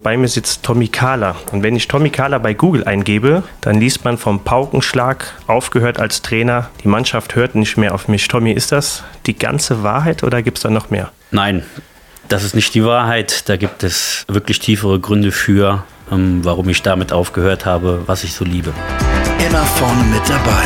[0.00, 1.34] Bei mir sitzt Tommy Kahler.
[1.50, 6.22] Und wenn ich Tommy Kahler bei Google eingebe, dann liest man vom Paukenschlag, aufgehört als
[6.22, 8.28] Trainer, die Mannschaft hört nicht mehr auf mich.
[8.28, 11.10] Tommy, ist das die ganze Wahrheit oder gibt es da noch mehr?
[11.32, 11.64] Nein,
[12.28, 13.48] das ist nicht die Wahrheit.
[13.48, 18.34] Da gibt es wirklich tiefere Gründe für, ähm, warum ich damit aufgehört habe, was ich
[18.34, 18.72] so liebe.
[19.44, 20.62] Immer vorne mit dabei.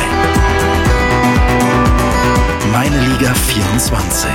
[2.71, 4.29] Meine Liga 24.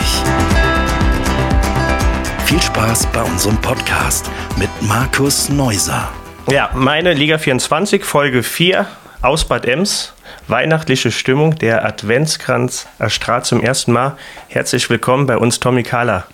[2.49, 6.09] Viel Spaß bei unserem Podcast mit Markus Neuser.
[6.51, 8.87] Ja, meine Liga 24, Folge 4
[9.21, 10.15] aus Bad Ems.
[10.47, 14.17] Weihnachtliche Stimmung, der Adventskranz erstrahlt zum ersten Mal.
[14.49, 16.27] Herzlich willkommen bei uns, Tommy Kahler.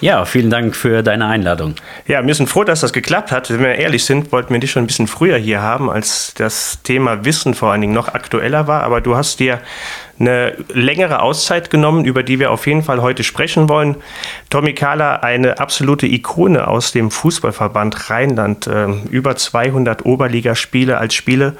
[0.00, 1.76] Ja, vielen Dank für deine Einladung.
[2.08, 3.48] Ja, wir sind froh, dass das geklappt hat.
[3.48, 6.80] Wenn wir ehrlich sind, wollten wir dich schon ein bisschen früher hier haben, als das
[6.82, 8.82] Thema Wissen vor allen Dingen noch aktueller war.
[8.82, 9.60] Aber du hast dir
[10.18, 13.96] eine längere Auszeit genommen, über die wir auf jeden Fall heute sprechen wollen.
[14.50, 18.68] Tommy Kahler, eine absolute Ikone aus dem Fußballverband Rheinland.
[18.72, 21.56] Ähm, über 200 Oberligaspiele als Spiele,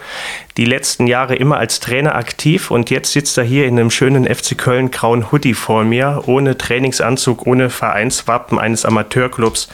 [0.57, 4.33] die letzten Jahre immer als Trainer aktiv und jetzt sitzt er hier in einem schönen
[4.33, 9.69] FC Köln grauen Hoodie vor mir, ohne Trainingsanzug, ohne Vereinswappen eines Amateurclubs.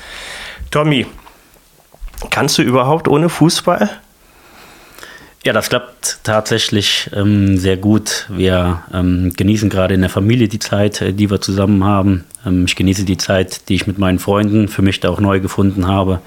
[0.70, 1.06] Tommy,
[2.30, 3.90] kannst du überhaupt ohne Fußball?
[5.42, 8.26] Ja, das klappt tatsächlich ähm, sehr gut.
[8.28, 12.24] Wir ähm, genießen gerade in der Familie die Zeit, äh, die wir zusammen haben.
[12.44, 15.40] Ähm, ich genieße die Zeit, die ich mit meinen Freunden für mich da auch neu
[15.40, 16.20] gefunden habe.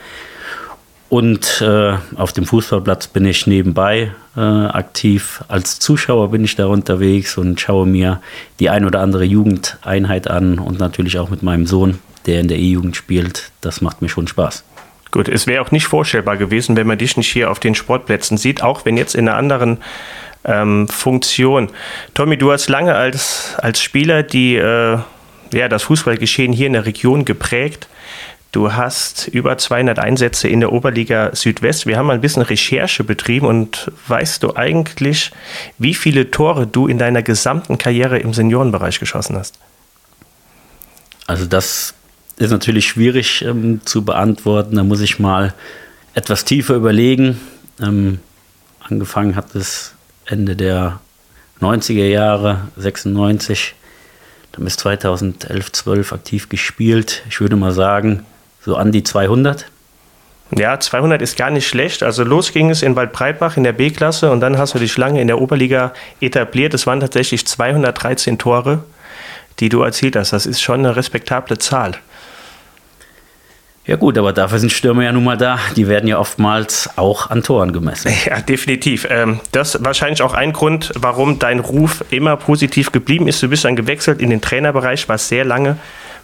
[1.09, 5.43] Und äh, auf dem Fußballplatz bin ich nebenbei äh, aktiv.
[5.47, 8.19] Als Zuschauer bin ich da unterwegs und schaue mir
[8.59, 12.57] die ein oder andere Jugendeinheit an und natürlich auch mit meinem Sohn, der in der
[12.57, 13.51] E-Jugend spielt.
[13.61, 14.63] Das macht mir schon Spaß.
[15.13, 18.35] Gut, es wäre auch nicht vorstellbar gewesen, wenn man dich nicht hier auf den Sportplätzen
[18.35, 19.77] sieht, auch wenn jetzt in einer anderen
[20.43, 21.69] ähm, Funktion.
[22.15, 24.97] Tommy, du hast lange als, als Spieler die, äh,
[25.51, 27.87] ja, das Fußballgeschehen hier in der Region geprägt.
[28.51, 31.85] Du hast über 200 Einsätze in der Oberliga Südwest.
[31.85, 35.31] Wir haben mal ein bisschen Recherche betrieben und weißt du eigentlich,
[35.77, 39.59] wie viele Tore du in deiner gesamten Karriere im Seniorenbereich geschossen hast?
[41.27, 41.93] Also das
[42.37, 44.75] ist natürlich schwierig ähm, zu beantworten.
[44.75, 45.53] Da muss ich mal
[46.13, 47.39] etwas tiefer überlegen.
[47.81, 48.19] Ähm,
[48.81, 49.93] angefangen hat es
[50.25, 50.99] Ende der
[51.61, 53.75] 90er Jahre, 96.
[54.51, 57.23] Dann bis 2011, 12 aktiv gespielt.
[57.29, 58.25] Ich würde mal sagen,
[58.61, 59.65] so an die 200.
[60.55, 62.03] Ja, 200 ist gar nicht schlecht.
[62.03, 65.19] Also los ging es in Waldbreitbach in der B-Klasse und dann hast du dich lange
[65.19, 66.73] in der Oberliga etabliert.
[66.75, 68.83] Es waren tatsächlich 213 Tore,
[69.59, 70.33] die du erzielt hast.
[70.33, 71.93] Das ist schon eine respektable Zahl.
[73.85, 75.59] Ja gut, aber dafür sind Stürmer ja nun mal da.
[75.75, 78.11] Die werden ja oftmals auch an Toren gemessen.
[78.25, 79.05] Ja, definitiv.
[79.09, 83.43] Ähm, das ist wahrscheinlich auch ein Grund, warum dein Ruf immer positiv geblieben ist.
[83.43, 85.77] Du bist dann gewechselt in den Trainerbereich, warst sehr lange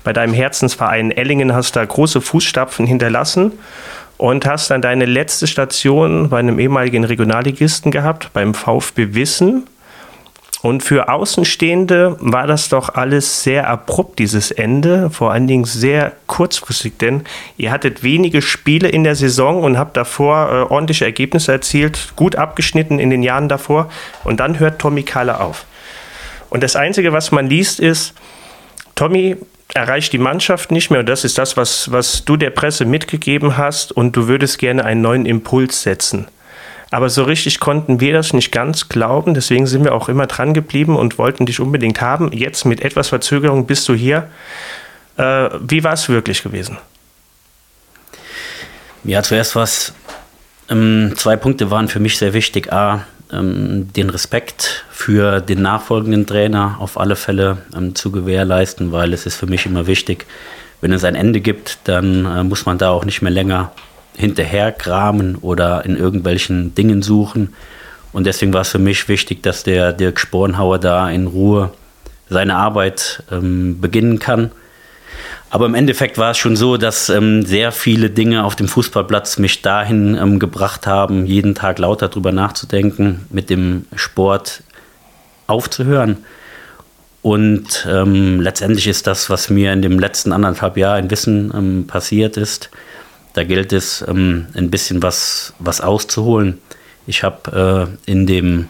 [0.05, 3.51] bei deinem Herzensverein Ellingen, hast da große Fußstapfen hinterlassen
[4.17, 9.67] und hast dann deine letzte Station bei einem ehemaligen Regionalligisten gehabt, beim VfB Wissen.
[10.61, 16.11] Und für Außenstehende war das doch alles sehr abrupt, dieses Ende, vor allen Dingen sehr
[16.27, 17.23] kurzfristig, denn
[17.55, 22.35] ihr hattet wenige Spiele in der Saison und habt davor äh, ordentliche Ergebnisse erzielt, gut
[22.35, 23.89] abgeschnitten in den Jahren davor
[24.25, 25.65] und dann hört Tommy Kalle auf.
[26.49, 28.13] Und das Einzige, was man liest, ist,
[28.95, 29.37] Tommy
[29.73, 33.55] erreicht die Mannschaft nicht mehr und das ist das, was, was du der Presse mitgegeben
[33.55, 36.27] hast und du würdest gerne einen neuen Impuls setzen.
[36.91, 39.33] Aber so richtig konnten wir das nicht ganz glauben.
[39.33, 42.31] Deswegen sind wir auch immer dran geblieben und wollten dich unbedingt haben.
[42.31, 44.29] Jetzt mit etwas Verzögerung bist du hier.
[45.17, 46.77] Äh, wie war es wirklich gewesen?
[49.03, 49.93] Ja, zuerst was.
[50.69, 52.73] Ähm, zwei Punkte waren für mich sehr wichtig.
[52.73, 59.13] A, ähm, den Respekt für den nachfolgenden Trainer auf alle Fälle ähm, zu gewährleisten, weil
[59.13, 60.25] es ist für mich immer wichtig,
[60.81, 63.71] wenn es ein Ende gibt, dann äh, muss man da auch nicht mehr länger
[64.19, 67.53] hinterherkramen oder in irgendwelchen Dingen suchen.
[68.11, 71.71] Und deswegen war es für mich wichtig, dass der Dirk Spornhauer da in Ruhe
[72.29, 74.51] seine Arbeit ähm, beginnen kann.
[75.51, 79.39] Aber im Endeffekt war es schon so, dass ähm, sehr viele Dinge auf dem Fußballplatz
[79.39, 84.63] mich dahin ähm, gebracht haben, jeden Tag lauter drüber nachzudenken, mit dem Sport
[85.47, 86.17] aufzuhören.
[87.21, 91.87] Und ähm, letztendlich ist das, was mir in dem letzten anderthalb Jahr in Wissen ähm,
[91.87, 92.69] passiert ist,
[93.39, 96.57] da gilt es, ähm, ein bisschen was, was auszuholen.
[97.07, 98.67] Ich habe äh, in dem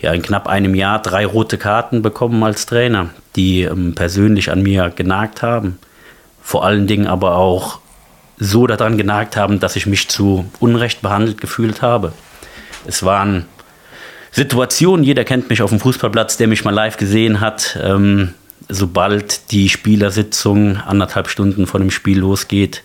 [0.00, 4.62] ja, in knapp einem Jahr drei rote Karten bekommen als Trainer, die ähm, persönlich an
[4.62, 5.78] mir genagt haben.
[6.40, 7.80] Vor allen Dingen aber auch
[8.38, 12.14] so daran genagt haben, dass ich mich zu Unrecht behandelt gefühlt habe.
[12.86, 13.44] Es waren
[14.30, 17.78] Situationen, jeder kennt mich auf dem Fußballplatz, der mich mal live gesehen hat.
[17.82, 18.32] Ähm,
[18.70, 22.82] sobald die Spielersitzung anderthalb Stunden vor dem Spiel losgeht,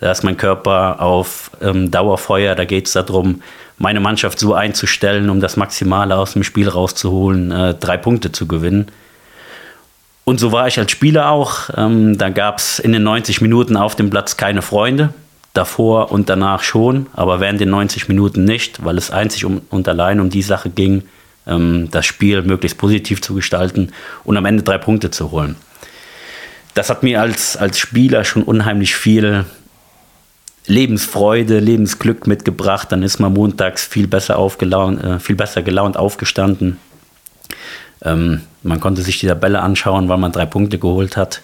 [0.00, 2.54] Da ist mein Körper auf ähm, Dauerfeuer.
[2.54, 3.42] Da geht es darum,
[3.78, 8.48] meine Mannschaft so einzustellen, um das Maximale aus dem Spiel rauszuholen, äh, drei Punkte zu
[8.48, 8.86] gewinnen.
[10.24, 11.70] Und so war ich als Spieler auch.
[11.76, 15.12] Ähm, da gab es in den 90 Minuten auf dem Platz keine Freunde.
[15.52, 19.88] Davor und danach schon, aber während den 90 Minuten nicht, weil es einzig um, und
[19.88, 21.02] allein um die Sache ging,
[21.44, 23.90] ähm, das Spiel möglichst positiv zu gestalten
[24.22, 25.56] und am Ende drei Punkte zu holen.
[26.74, 29.44] Das hat mir als, als Spieler schon unheimlich viel
[30.66, 32.92] Lebensfreude, Lebensglück mitgebracht.
[32.92, 36.78] Dann ist man montags viel besser, aufgelaunt, äh, viel besser gelaunt aufgestanden.
[38.02, 41.42] Ähm, man konnte sich die Tabelle anschauen, weil man drei Punkte geholt hat.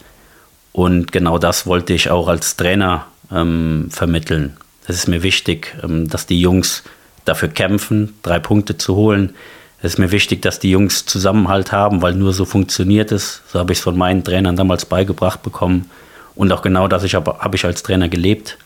[0.72, 4.56] Und genau das wollte ich auch als Trainer ähm, vermitteln.
[4.86, 6.84] Es ist mir wichtig, ähm, dass die Jungs
[7.24, 9.34] dafür kämpfen, drei Punkte zu holen.
[9.80, 13.42] Es ist mir wichtig, dass die Jungs Zusammenhalt haben, weil nur so funktioniert es.
[13.48, 15.90] So habe ich es von meinen Trainern damals beigebracht bekommen.
[16.34, 18.58] Und auch genau das habe hab ich als Trainer gelebt.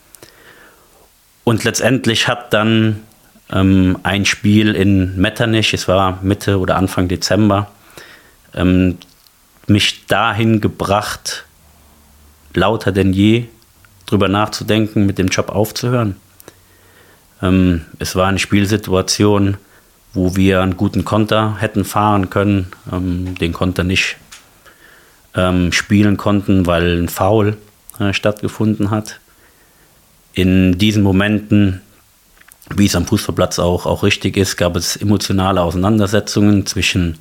[1.50, 3.02] Und letztendlich hat dann
[3.50, 7.72] ähm, ein Spiel in Metternich, es war Mitte oder Anfang Dezember,
[8.54, 8.98] ähm,
[9.66, 11.46] mich dahin gebracht,
[12.54, 13.48] lauter denn je
[14.06, 16.14] drüber nachzudenken, mit dem Job aufzuhören.
[17.42, 19.56] Ähm, es war eine Spielsituation,
[20.14, 24.18] wo wir einen guten Konter hätten fahren können, ähm, den Konter nicht
[25.34, 27.56] ähm, spielen konnten, weil ein Foul
[27.98, 29.18] äh, stattgefunden hat.
[30.32, 31.80] In diesen Momenten,
[32.74, 37.18] wie es am Fußballplatz auch, auch richtig ist, gab es emotionale Auseinandersetzungen zwischen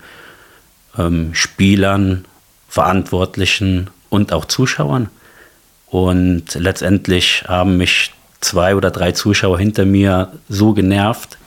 [0.97, 2.25] ähm, Spielern,
[2.67, 5.09] Verantwortlichen und auch Zuschauern.
[5.88, 8.11] Und letztendlich haben mich
[8.41, 11.38] zwei oder drei Zuschauer hinter mir so genervt,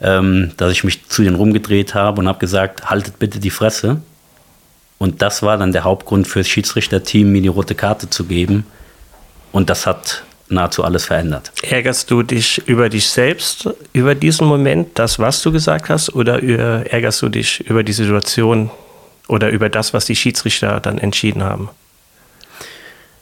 [0.00, 4.02] ähm, dass ich mich zu denen rumgedreht habe und habe gesagt, haltet bitte die Fresse.
[4.98, 8.66] Und das war dann der Hauptgrund für das Schiedsrichterteam, mir die rote Karte zu geben.
[9.52, 11.52] Und das hat nahezu alles verändert.
[11.62, 16.42] Ärgerst du dich über dich selbst, über diesen Moment, das, was du gesagt hast, oder
[16.42, 18.70] ärgerst du dich über die Situation
[19.28, 21.70] oder über das, was die Schiedsrichter dann entschieden haben?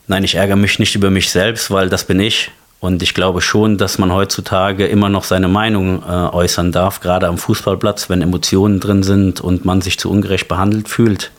[0.06, 2.50] Nein, ich ärgere mich nicht über mich selbst, weil das bin ich.
[2.80, 7.26] Und ich glaube schon, dass man heutzutage immer noch seine Meinung äh, äußern darf, gerade
[7.26, 11.32] am Fußballplatz, wenn Emotionen drin sind und man sich zu ungerecht behandelt fühlt.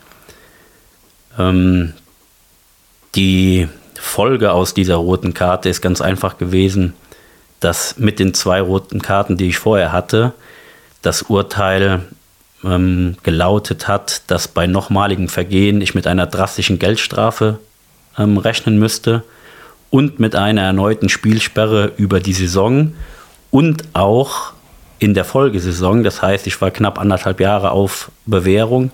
[1.38, 1.94] Ähm,
[3.14, 3.68] die
[4.00, 6.94] Folge aus dieser roten Karte ist ganz einfach gewesen,
[7.60, 10.32] dass mit den zwei roten Karten, die ich vorher hatte,
[11.02, 12.06] das Urteil
[12.64, 17.58] ähm, gelautet hat, dass bei nochmaligen Vergehen ich mit einer drastischen Geldstrafe
[18.18, 19.22] ähm, rechnen müsste
[19.90, 22.94] und mit einer erneuten Spielsperre über die Saison
[23.50, 24.54] und auch
[24.98, 26.02] in der Folgesaison.
[26.04, 28.90] Das heißt, ich war knapp anderthalb Jahre auf Bewährung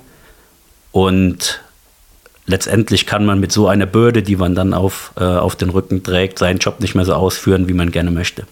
[0.90, 1.60] und
[2.46, 6.02] letztendlich kann man mit so einer Bürde, die man dann auf, äh, auf den Rücken
[6.02, 8.46] trägt, seinen Job nicht mehr so ausführen, wie man gerne möchte.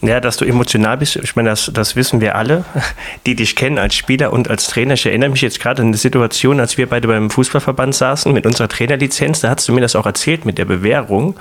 [0.00, 2.64] Ja, dass du emotional bist, ich meine, das, das wissen wir alle,
[3.26, 4.94] die dich kennen als Spieler und als Trainer.
[4.94, 8.44] Ich erinnere mich jetzt gerade an eine Situation, als wir beide beim Fußballverband saßen mit
[8.44, 9.40] unserer Trainerlizenz.
[9.40, 11.36] Da hast du mir das auch erzählt mit der Bewährung.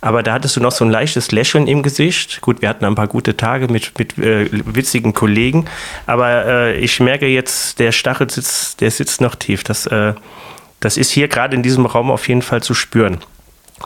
[0.00, 2.40] Aber da hattest du noch so ein leichtes Lächeln im Gesicht.
[2.40, 5.66] Gut, wir hatten ein paar gute Tage mit, mit äh, witzigen Kollegen.
[6.06, 9.64] Aber äh, ich merke jetzt, der Stachel sitzt, der sitzt noch tief.
[9.64, 10.14] Das, äh,
[10.80, 13.18] das ist hier gerade in diesem Raum auf jeden Fall zu spüren.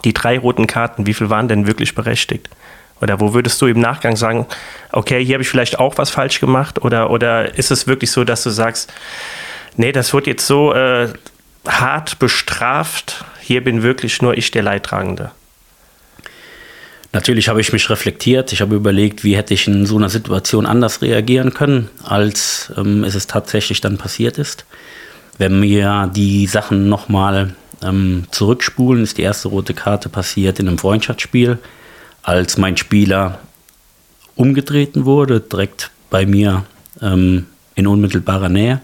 [0.04, 2.48] Die drei roten Karten, wie viel waren denn wirklich berechtigt?
[3.00, 4.46] Oder wo würdest du im Nachgang sagen,
[4.92, 6.82] okay, hier habe ich vielleicht auch was falsch gemacht?
[6.82, 8.92] Oder, oder ist es wirklich so, dass du sagst,
[9.76, 11.08] nee, das wird jetzt so äh,
[11.66, 15.32] hart bestraft, hier bin wirklich nur ich der Leidtragende?
[17.12, 18.52] Natürlich habe ich mich reflektiert.
[18.52, 23.04] Ich habe überlegt, wie hätte ich in so einer Situation anders reagieren können, als ähm,
[23.04, 24.64] es tatsächlich dann passiert ist.
[25.38, 30.78] Wenn wir die Sachen nochmal ähm, zurückspulen, ist die erste rote Karte passiert in einem
[30.78, 31.58] Freundschaftsspiel
[32.22, 33.40] als mein Spieler
[34.36, 36.64] umgetreten wurde, direkt bei mir
[37.00, 38.80] ähm, in unmittelbarer Nähe.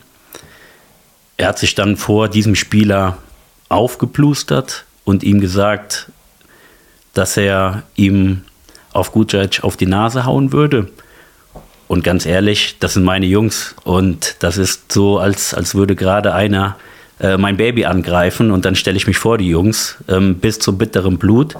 [1.37, 3.19] Er hat sich dann vor diesem Spieler
[3.69, 6.11] aufgeplustert und ihm gesagt,
[7.15, 8.43] dass er ihm
[8.93, 10.91] auf gut Deutsch auf die Nase hauen würde.
[11.89, 16.35] Und ganz ehrlich, das sind meine Jungs und das ist so, als, als würde gerade
[16.35, 16.77] einer
[17.19, 20.77] äh, mein Baby angreifen und dann stelle ich mich vor die Jungs ähm, bis zum
[20.77, 21.57] bitteren Blut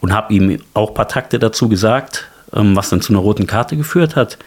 [0.00, 3.48] und habe ihm auch ein paar Takte dazu gesagt, ähm, was dann zu einer roten
[3.48, 4.38] Karte geführt hat.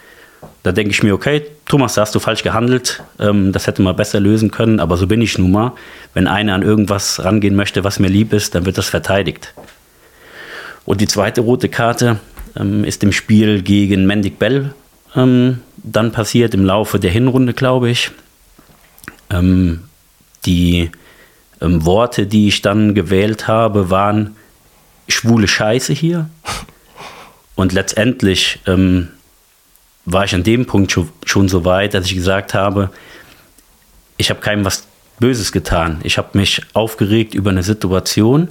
[0.64, 3.98] Da denke ich mir, okay, Thomas, da hast du falsch gehandelt, ähm, das hätte man
[3.98, 5.74] besser lösen können, aber so bin ich nun mal.
[6.14, 9.54] Wenn einer an irgendwas rangehen möchte, was mir lieb ist, dann wird das verteidigt.
[10.86, 12.20] Und die zweite rote Karte
[12.58, 14.74] ähm, ist im Spiel gegen Mendig Bell
[15.16, 18.12] ähm, dann passiert, im Laufe der Hinrunde, glaube ich.
[20.46, 20.92] die
[21.60, 24.36] Worte, die ich dann gewählt habe, waren,
[25.08, 26.30] schwule Scheiße hier.
[27.56, 29.10] Und letztendlich ähm,
[30.06, 32.92] war ich an dem Punkt schon, schon so weit, dass ich gesagt habe,
[34.18, 34.88] ich habe keinem was
[35.20, 36.00] Böses getan.
[36.04, 38.50] Ich habe mich aufgeregt über eine Situation.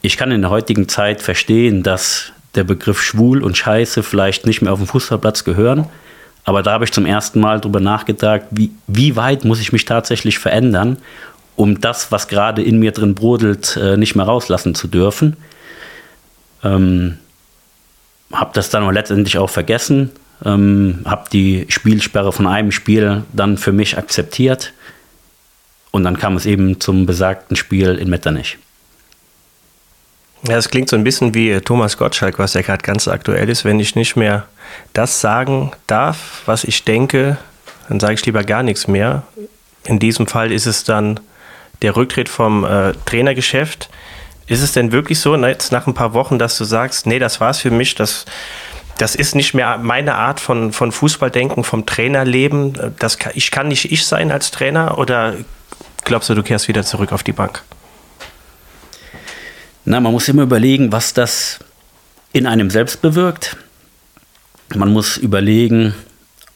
[0.00, 4.60] Ich kann in der heutigen Zeit verstehen, dass der Begriff schwul und scheiße vielleicht nicht
[4.60, 5.86] mehr auf dem Fußballplatz gehören.
[6.44, 9.84] Aber da habe ich zum ersten Mal darüber nachgedacht, wie, wie weit muss ich mich
[9.84, 10.98] tatsächlich verändern,
[11.56, 15.36] um das, was gerade in mir drin brodelt, äh, nicht mehr rauslassen zu dürfen.
[16.64, 17.18] Ähm,
[18.32, 20.10] habe das dann letztendlich auch vergessen,
[20.44, 24.72] ähm, habe die Spielsperre von einem Spiel dann für mich akzeptiert
[25.92, 28.58] und dann kam es eben zum besagten Spiel in Metternich.
[30.46, 33.64] Ja, es klingt so ein bisschen wie Thomas Gottschalk, was ja gerade ganz aktuell ist.
[33.64, 34.46] Wenn ich nicht mehr
[34.92, 37.38] das sagen darf, was ich denke,
[37.88, 39.24] dann sage ich lieber gar nichts mehr.
[39.84, 41.18] In diesem Fall ist es dann
[41.82, 43.88] der Rücktritt vom äh, Trainergeschäft.
[44.46, 47.40] Ist es denn wirklich so, jetzt nach ein paar Wochen, dass du sagst, nee, das
[47.40, 48.24] war's für mich, das,
[48.96, 52.94] das ist nicht mehr meine Art von, von Fußballdenken, vom Trainerleben.
[52.98, 55.34] Das kann, ich kann nicht ich sein als Trainer oder
[56.04, 57.62] glaubst du, du kehrst wieder zurück auf die Bank?
[59.90, 61.60] Na, man muss immer überlegen, was das
[62.34, 63.56] in einem selbst bewirkt.
[64.74, 65.94] Man muss überlegen,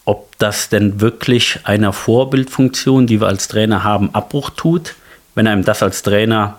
[0.04, 4.96] ob das denn wirklich einer Vorbildfunktion, die wir als Trainer haben, Abbruch tut.
[5.34, 6.58] Wenn einem das als Trainer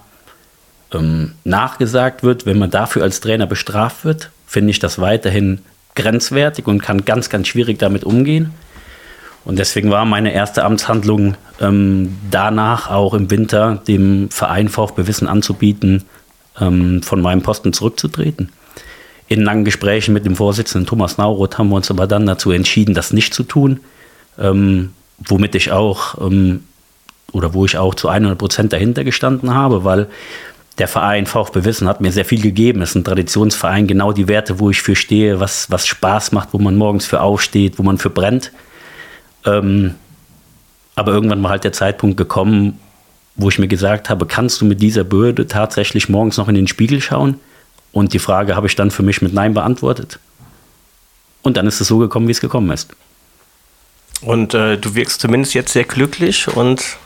[0.92, 5.60] ähm, nachgesagt wird, wenn man dafür als Trainer bestraft wird, finde ich das weiterhin
[5.94, 8.52] grenzwertig und kann ganz, ganz schwierig damit umgehen.
[9.46, 15.28] Und deswegen war meine erste Amtshandlung ähm, danach auch im Winter dem Verein VfB Wissen
[15.28, 16.06] anzubieten,
[16.60, 18.50] ähm, von meinem Posten zurückzutreten.
[19.28, 22.94] In langen Gesprächen mit dem Vorsitzenden Thomas Nauroth haben wir uns aber dann dazu entschieden,
[22.94, 23.80] das nicht zu tun,
[24.38, 26.64] ähm, womit ich auch ähm,
[27.32, 30.08] oder wo ich auch zu 100 Prozent dahinter gestanden habe, weil
[30.78, 32.82] der Verein VfB Wissen hat mir sehr viel gegeben.
[32.82, 36.50] Es ist ein Traditionsverein, genau die Werte, wo ich für stehe, was, was Spaß macht,
[36.52, 38.52] wo man morgens für aufsteht, wo man für brennt.
[39.46, 39.96] Ähm,
[40.96, 42.80] aber irgendwann war halt der Zeitpunkt gekommen,
[43.36, 46.68] wo ich mir gesagt habe, kannst du mit dieser Bürde tatsächlich morgens noch in den
[46.68, 47.40] Spiegel schauen?
[47.92, 50.20] Und die Frage habe ich dann für mich mit Nein beantwortet.
[51.42, 52.90] Und dann ist es so gekommen, wie es gekommen ist.
[54.22, 56.98] Und äh, du wirkst zumindest jetzt sehr glücklich und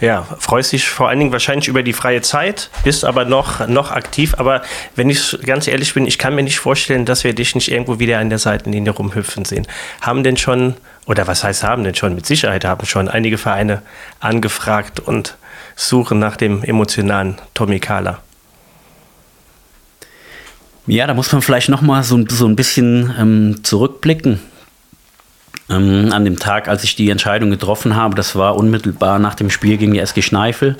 [0.00, 3.92] ja, freust dich vor allen Dingen wahrscheinlich über die freie Zeit, bist aber noch, noch
[3.92, 4.34] aktiv.
[4.36, 4.62] Aber
[4.96, 8.00] wenn ich ganz ehrlich bin, ich kann mir nicht vorstellen, dass wir dich nicht irgendwo
[8.00, 9.64] wieder an der Seitenlinie rumhüpfen sehen.
[10.00, 10.74] Haben denn schon,
[11.06, 13.82] oder was heißt haben denn schon, mit Sicherheit haben schon einige Vereine
[14.18, 15.36] angefragt und
[15.76, 18.20] suchen nach dem emotionalen Tommy Kahler.
[20.86, 24.40] Ja, da muss man vielleicht noch mal so, so ein bisschen ähm, zurückblicken.
[25.70, 29.48] Ähm, an dem Tag, als ich die Entscheidung getroffen habe, das war unmittelbar nach dem
[29.48, 30.76] Spiel gegen die SG Schneifel,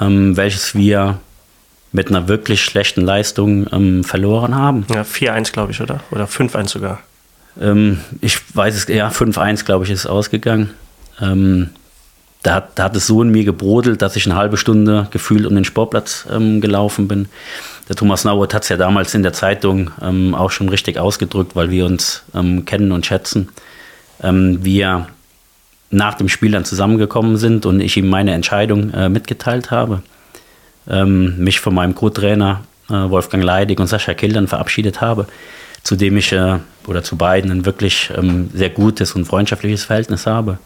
[0.00, 1.18] ähm, welches wir
[1.92, 4.86] mit einer wirklich schlechten Leistung ähm, verloren haben.
[4.94, 6.00] Ja, 4-1, glaube ich, oder?
[6.10, 7.00] Oder 5-1 sogar.
[7.60, 10.70] Ähm, ich weiß es, ja, 5-1, glaube ich, ist ausgegangen.
[11.20, 11.70] Ähm,
[12.42, 15.46] da hat, da hat es so in mir gebrodelt, dass ich eine halbe Stunde gefühlt
[15.46, 17.28] um den Sportplatz ähm, gelaufen bin.
[17.88, 21.54] Der Thomas Nauert hat es ja damals in der Zeitung ähm, auch schon richtig ausgedrückt,
[21.54, 23.50] weil wir uns ähm, kennen und schätzen.
[24.22, 25.06] Ähm, wir
[25.90, 30.02] nach dem Spiel dann zusammengekommen sind und ich ihm meine Entscheidung äh, mitgeteilt habe.
[30.88, 35.26] Ähm, mich von meinem Co-Trainer äh, Wolfgang Leidig und Sascha Kill dann verabschiedet habe,
[35.82, 40.26] zu dem ich äh, oder zu beiden ein wirklich ähm, sehr gutes und freundschaftliches Verhältnis
[40.26, 40.58] habe.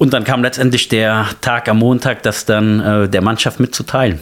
[0.00, 4.20] Und dann kam letztendlich der Tag am Montag, das dann äh, der Mannschaft mitzuteilen.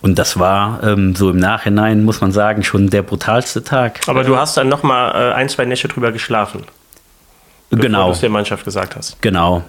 [0.00, 4.00] Und das war ähm, so im Nachhinein, muss man sagen, schon der brutalste Tag.
[4.06, 6.64] Aber du hast dann noch mal äh, ein, zwei Nächte drüber geschlafen.
[7.68, 8.06] Genau.
[8.06, 9.20] du es der Mannschaft gesagt hast.
[9.20, 9.62] Genau.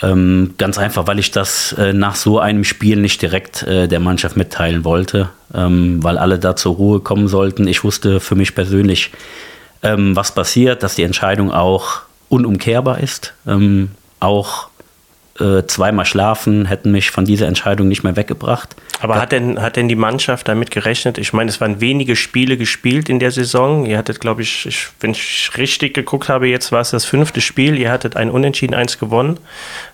[0.00, 3.98] Ähm, ganz einfach, weil ich das äh, nach so einem Spiel nicht direkt äh, der
[3.98, 7.66] Mannschaft mitteilen wollte, ähm, weil alle da zur Ruhe kommen sollten.
[7.66, 9.10] Ich wusste für mich persönlich,
[9.82, 13.34] ähm, was passiert, dass die Entscheidung auch unumkehrbar ist.
[14.20, 14.68] Auch
[15.40, 18.74] äh, zweimal schlafen hätten mich von dieser Entscheidung nicht mehr weggebracht.
[19.00, 21.18] Aber hat denn, hat denn die Mannschaft damit gerechnet?
[21.18, 23.84] Ich meine, es waren wenige Spiele gespielt in der Saison.
[23.84, 27.42] Ihr hattet, glaube ich, ich, wenn ich richtig geguckt habe, jetzt war es das fünfte
[27.42, 27.78] Spiel.
[27.78, 29.38] Ihr hattet ein Unentschieden, eins gewonnen.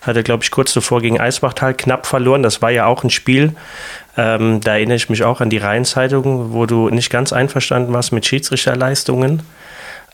[0.01, 2.43] Hattet, glaube ich, kurz zuvor gegen Eisbachtal knapp verloren.
[2.43, 3.53] Das war ja auch ein Spiel.
[4.15, 8.13] Ähm, da erinnere ich mich auch an die Rheinzeitung, wo du nicht ganz einverstanden warst
[8.13, 9.41] mit Schiedsrichterleistungen.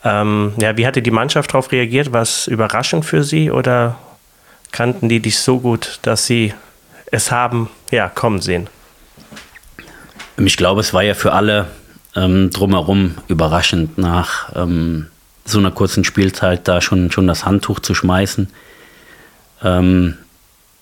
[0.02, 2.12] Ähm, ja, wie hatte die Mannschaft darauf reagiert?
[2.12, 3.98] War es überraschend für sie oder
[4.72, 6.54] kannten die dich so gut, dass sie
[7.10, 8.68] es haben ja, kommen sehen?
[10.38, 11.66] Ich glaube, es war ja für alle
[12.16, 15.06] ähm, drumherum überraschend, nach ähm,
[15.44, 18.48] so einer kurzen Spielzeit da schon, schon das Handtuch zu schmeißen.
[19.62, 20.16] Ähm,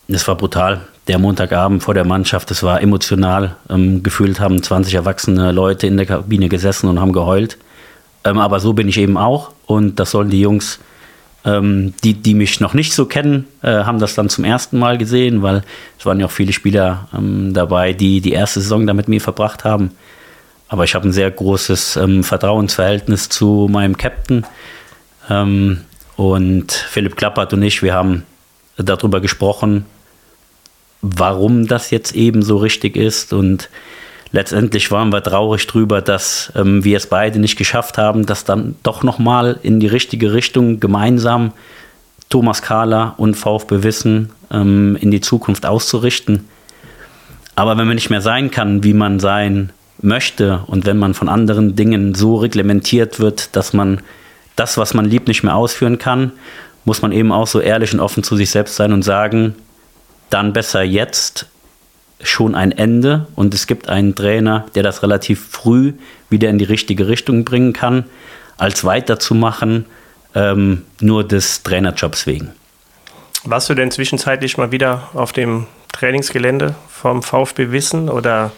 [0.06, 0.82] es war brutal.
[1.08, 3.56] der Montagabend vor der Mannschaft, das war emotional.
[3.68, 7.58] Ähm, gefühlt haben 20 erwachsene Leute in der Kabine gesessen und haben geheult.
[8.24, 10.80] Ähm, aber so bin ich eben auch und das sollen die Jungs,
[11.44, 14.98] ähm, die, die mich noch nicht so kennen, äh, haben das dann zum ersten Mal
[14.98, 15.62] gesehen, weil
[15.98, 19.20] es waren ja auch viele Spieler ähm, dabei, die die erste Saison da mit mir
[19.20, 19.92] verbracht haben.
[20.68, 24.44] Aber ich habe ein sehr großes ähm, Vertrauensverhältnis zu meinem Captain.
[25.30, 25.80] Ähm,
[26.16, 28.24] und Philipp Klappert und ich, wir haben
[28.76, 29.86] darüber gesprochen,
[31.00, 33.32] warum das jetzt eben so richtig ist.
[33.32, 33.70] Und
[34.32, 38.76] letztendlich waren wir traurig drüber, dass ähm, wir es beide nicht geschafft haben, das dann
[38.82, 41.52] doch nochmal in die richtige Richtung gemeinsam
[42.28, 46.46] Thomas Kahler und VfB Wissen ähm, in die Zukunft auszurichten.
[47.54, 49.70] Aber wenn man nicht mehr sein kann, wie man sein
[50.00, 54.00] möchte und wenn man von anderen Dingen so reglementiert wird, dass man
[54.56, 56.32] das, was man liebt, nicht mehr ausführen kann,
[56.84, 59.54] muss man eben auch so ehrlich und offen zu sich selbst sein und sagen,
[60.30, 61.46] dann besser jetzt
[62.22, 65.94] schon ein Ende und es gibt einen Trainer, der das relativ früh
[66.30, 68.04] wieder in die richtige Richtung bringen kann,
[68.56, 69.86] als weiterzumachen,
[70.34, 72.52] ähm, nur des Trainerjobs wegen.
[73.44, 78.52] Warst du denn zwischenzeitlich mal wieder auf dem Trainingsgelände vom VfB Wissen oder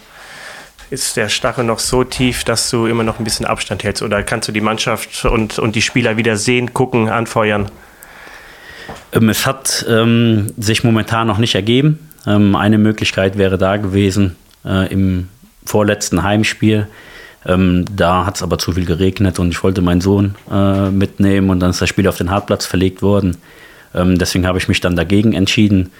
[0.89, 4.03] ist der Stachel noch so tief, dass du immer noch ein bisschen Abstand hältst?
[4.03, 7.71] Oder kannst du die Mannschaft und, und die Spieler wieder sehen, gucken, anfeuern?
[9.13, 12.10] Ähm, es hat ähm, sich momentan noch nicht ergeben.
[12.25, 14.35] Ähm, eine Möglichkeit wäre da gewesen
[14.65, 15.29] äh, im
[15.65, 16.87] vorletzten Heimspiel.
[17.45, 21.49] Ähm, da hat es aber zu viel geregnet und ich wollte meinen Sohn äh, mitnehmen
[21.49, 23.37] und dann ist das Spiel auf den Hartplatz verlegt worden.
[23.95, 25.91] Ähm, deswegen habe ich mich dann dagegen entschieden.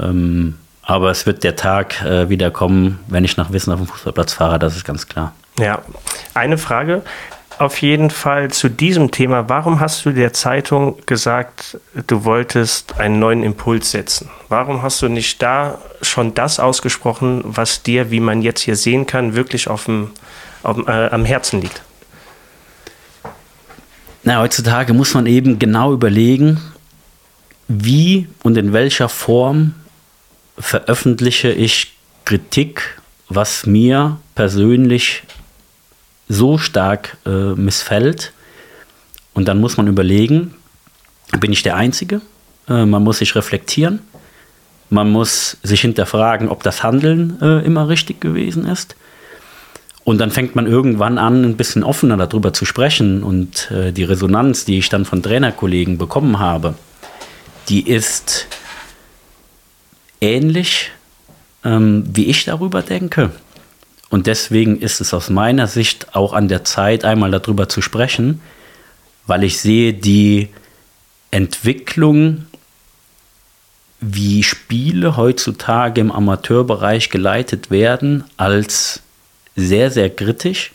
[0.00, 3.86] Ähm, aber es wird der Tag äh, wieder kommen, wenn ich nach Wissen auf dem
[3.86, 5.32] Fußballplatz fahre, das ist ganz klar.
[5.58, 5.82] Ja,
[6.34, 7.02] eine Frage
[7.62, 9.48] auf jeden Fall zu diesem Thema.
[9.48, 14.28] Warum hast du der Zeitung gesagt, du wolltest einen neuen Impuls setzen?
[14.48, 19.06] Warum hast du nicht da schon das ausgesprochen, was dir, wie man jetzt hier sehen
[19.06, 20.10] kann, wirklich auf dem,
[20.62, 21.82] auf, äh, am Herzen liegt?
[24.24, 26.60] Na, heutzutage muss man eben genau überlegen,
[27.68, 29.74] wie und in welcher Form
[30.58, 31.94] veröffentliche ich
[32.24, 35.22] Kritik, was mir persönlich
[36.32, 38.32] so stark äh, missfällt.
[39.34, 40.54] Und dann muss man überlegen,
[41.38, 42.20] bin ich der Einzige?
[42.68, 44.00] Äh, man muss sich reflektieren.
[44.90, 48.96] Man muss sich hinterfragen, ob das Handeln äh, immer richtig gewesen ist.
[50.04, 53.22] Und dann fängt man irgendwann an, ein bisschen offener darüber zu sprechen.
[53.22, 56.74] Und äh, die Resonanz, die ich dann von Trainerkollegen bekommen habe,
[57.68, 58.46] die ist
[60.20, 60.90] ähnlich,
[61.64, 63.30] ähm, wie ich darüber denke.
[64.12, 68.42] Und deswegen ist es aus meiner Sicht auch an der Zeit, einmal darüber zu sprechen,
[69.26, 70.50] weil ich sehe die
[71.30, 72.44] Entwicklung,
[74.02, 79.00] wie Spiele heutzutage im Amateurbereich geleitet werden, als
[79.56, 80.72] sehr, sehr kritisch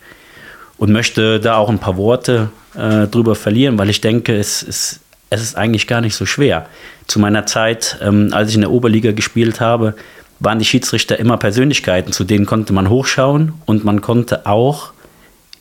[0.80, 5.00] und möchte da auch ein paar Worte äh, drüber verlieren, weil ich denke, es, es,
[5.30, 6.68] es ist eigentlich gar nicht so schwer.
[7.06, 9.94] Zu meiner Zeit, ähm, als ich in der Oberliga gespielt habe,
[10.40, 14.92] waren die Schiedsrichter immer Persönlichkeiten, zu denen konnte man hochschauen und man konnte auch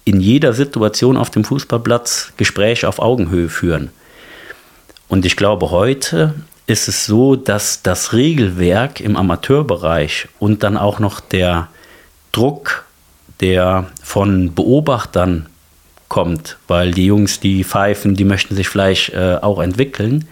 [0.04, 3.90] in jeder Situation auf dem Fußballplatz Gespräche auf Augenhöhe führen.
[5.08, 6.34] Und ich glaube, heute
[6.66, 11.68] ist es so, dass das Regelwerk im Amateurbereich und dann auch noch der
[12.32, 12.84] Druck,
[13.40, 15.46] der von Beobachtern
[16.08, 20.28] kommt, weil die Jungs, die pfeifen, die möchten sich vielleicht äh, auch entwickeln,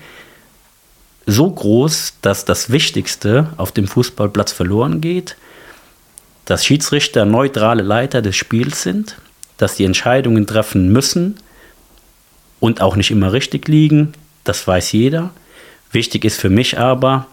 [1.27, 5.37] so groß, dass das Wichtigste auf dem Fußballplatz verloren geht,
[6.45, 9.17] dass Schiedsrichter neutrale Leiter des Spiels sind,
[9.57, 11.37] dass die Entscheidungen treffen müssen
[12.61, 14.13] und auch nicht immer richtig liegen,
[14.45, 15.31] das weiß jeder.
[15.91, 17.27] Wichtig ist für mich aber,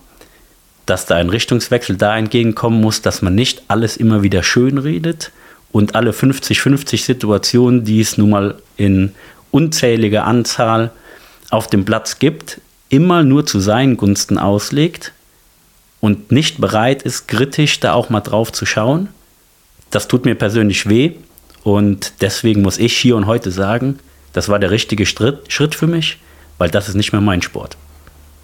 [0.85, 5.31] dass da ein Richtungswechsel da entgegenkommen muss, dass man nicht alles immer wieder schön redet
[5.71, 9.13] und alle 50-50 Situationen, die es nun mal in
[9.51, 10.91] unzähliger Anzahl
[11.49, 15.13] auf dem Platz gibt, immer nur zu seinen Gunsten auslegt
[16.01, 19.07] und nicht bereit ist, kritisch da auch mal drauf zu schauen.
[19.89, 21.13] Das tut mir persönlich weh
[21.63, 23.99] und deswegen muss ich hier und heute sagen,
[24.33, 26.19] das war der richtige Schritt, für mich,
[26.57, 27.77] weil das ist nicht mehr mein Sport.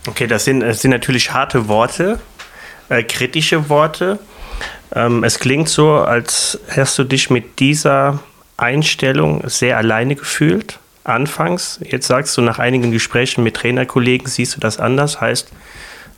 [0.07, 2.19] Okay, das sind, das sind natürlich harte Worte,
[2.87, 4.17] äh, kritische Worte.
[4.95, 8.19] Ähm, es klingt so, als hast du dich mit dieser
[8.55, 11.79] Einstellung sehr alleine gefühlt anfangs.
[11.83, 15.21] Jetzt sagst du, nach einigen Gesprächen mit Trainerkollegen siehst du das anders.
[15.21, 15.49] Heißt,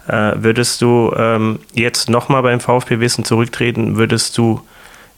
[0.08, 4.62] äh, würdest du ähm, jetzt nochmal beim VfB Wissen zurücktreten, würdest du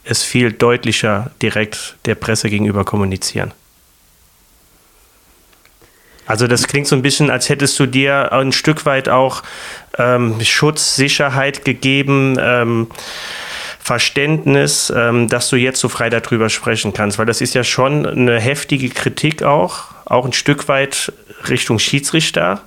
[0.03, 3.53] es viel deutlicher direkt der Presse gegenüber kommunizieren?
[6.25, 9.43] Also das klingt so ein bisschen, als hättest du dir ein Stück weit auch
[9.97, 12.87] ähm, Schutz, Sicherheit gegeben, ähm,
[13.83, 18.05] Verständnis, ähm, dass du jetzt so frei darüber sprechen kannst, weil das ist ja schon
[18.05, 21.11] eine heftige Kritik auch, auch ein Stück weit
[21.49, 22.61] Richtung Schiedsrichter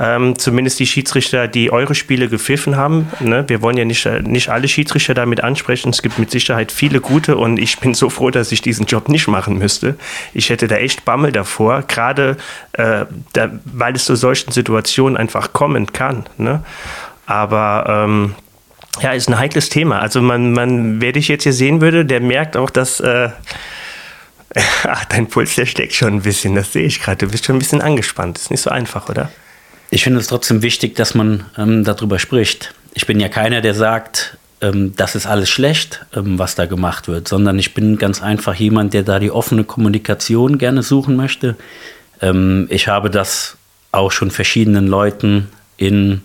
[0.00, 3.10] ähm, zumindest die Schiedsrichter, die eure Spiele gepfiffen haben.
[3.20, 3.44] Ne?
[3.48, 5.90] Wir wollen ja nicht, nicht alle Schiedsrichter damit ansprechen.
[5.90, 9.10] Es gibt mit Sicherheit viele gute und ich bin so froh, dass ich diesen Job
[9.10, 9.96] nicht machen müsste.
[10.32, 12.38] Ich hätte da echt Bammel davor, gerade
[12.72, 16.24] äh, da, weil es zu solchen Situationen einfach kommen kann.
[16.38, 16.64] Ne?
[17.26, 18.34] Aber ähm,
[19.00, 20.00] ja, ist ein heikles Thema.
[20.00, 23.30] Also man, man, wer dich jetzt hier sehen würde, der merkt auch, dass äh,
[24.84, 27.18] Ach, dein Puls, der steckt schon ein bisschen, das sehe ich gerade.
[27.18, 28.38] Du bist schon ein bisschen angespannt.
[28.38, 29.30] Ist nicht so einfach, oder?
[29.90, 32.74] Ich finde es trotzdem wichtig, dass man ähm, darüber spricht.
[32.94, 37.08] Ich bin ja keiner, der sagt, ähm, das ist alles schlecht, ähm, was da gemacht
[37.08, 41.56] wird, sondern ich bin ganz einfach jemand, der da die offene Kommunikation gerne suchen möchte.
[42.20, 43.56] Ähm, ich habe das
[43.92, 46.22] auch schon verschiedenen Leuten in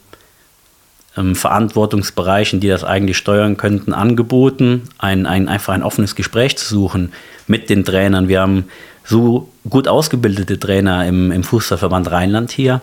[1.18, 6.68] ähm, Verantwortungsbereichen, die das eigentlich steuern könnten, angeboten, ein, ein, einfach ein offenes Gespräch zu
[6.68, 7.14] suchen
[7.48, 8.28] mit den Trainern.
[8.28, 8.66] Wir haben
[9.04, 12.82] so gut ausgebildete Trainer im, im Fußballverband Rheinland hier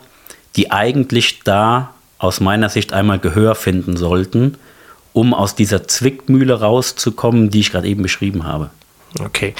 [0.57, 4.57] die eigentlich da aus meiner Sicht einmal Gehör finden sollten,
[5.13, 8.71] um aus dieser Zwickmühle rauszukommen, die ich gerade eben beschrieben habe.
[9.21, 9.55] Okay.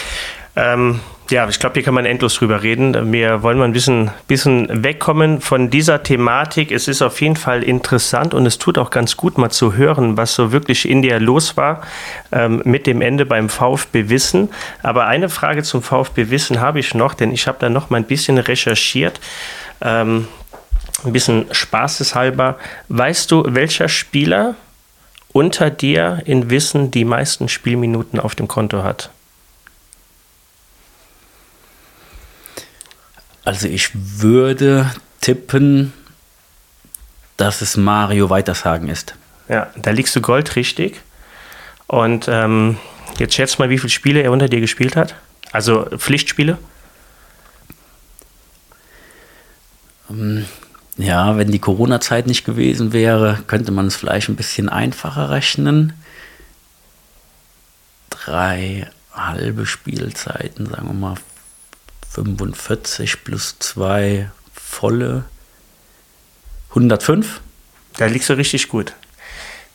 [0.57, 1.01] Ähm,
[1.33, 3.11] ja, ich glaube, hier kann man endlos drüber reden.
[3.11, 6.71] Wir wollen mal ein bisschen, bisschen wegkommen von dieser Thematik.
[6.71, 10.19] Es ist auf jeden Fall interessant und es tut auch ganz gut, mal zu hören,
[10.19, 11.81] was so wirklich in dir los war
[12.33, 14.51] ähm, mit dem Ende beim VfB Wissen.
[14.83, 17.97] Aber eine Frage zum VfB Wissen habe ich noch, denn ich habe da noch mal
[17.97, 19.19] ein bisschen recherchiert.
[19.81, 20.29] Ähm,
[21.05, 24.55] ein bisschen spaßeshalber, weißt du, welcher Spieler
[25.33, 29.11] unter dir in Wissen die meisten Spielminuten auf dem Konto hat?
[33.53, 35.93] Also ich würde tippen,
[37.37, 39.15] dass es Mario Weitershagen ist.
[39.47, 41.03] Ja, da liegst du goldrichtig.
[41.87, 42.79] Und ähm,
[43.19, 45.17] jetzt schätzt mal, wie viele Spiele er unter dir gespielt hat.
[45.53, 46.57] Also Pflichtspiele.
[50.09, 50.47] Ähm,
[50.97, 55.93] ja, wenn die Corona-Zeit nicht gewesen wäre, könnte man es vielleicht ein bisschen einfacher rechnen.
[58.09, 61.17] Drei halbe Spielzeiten, sagen wir mal
[62.13, 65.25] 45 plus zwei volle
[66.71, 67.41] 105.
[67.97, 68.95] Da liegst du richtig gut.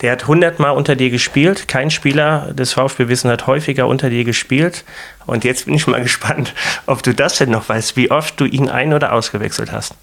[0.01, 1.67] Der hat 100 Mal unter dir gespielt.
[1.67, 4.83] Kein Spieler des VfB Wissen hat häufiger unter dir gespielt.
[5.25, 6.53] Und jetzt bin ich mal gespannt,
[6.85, 9.95] ob du das denn noch weißt, wie oft du ihn ein- oder ausgewechselt hast.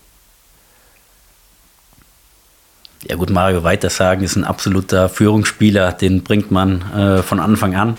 [3.07, 7.99] Ja gut, Mario Weitersagen ist ein absoluter Führungsspieler, den bringt man äh, von Anfang an.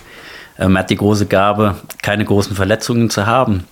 [0.58, 3.66] Ähm, er hat die große Gabe, keine großen Verletzungen zu haben.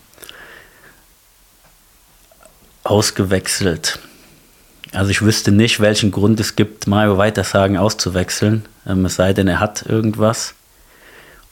[2.84, 4.00] Ausgewechselt.
[4.92, 8.66] Also ich wüsste nicht, welchen Grund es gibt, Mario Weitersagen auszuwechseln.
[8.88, 10.54] Ähm, es sei denn, er hat irgendwas.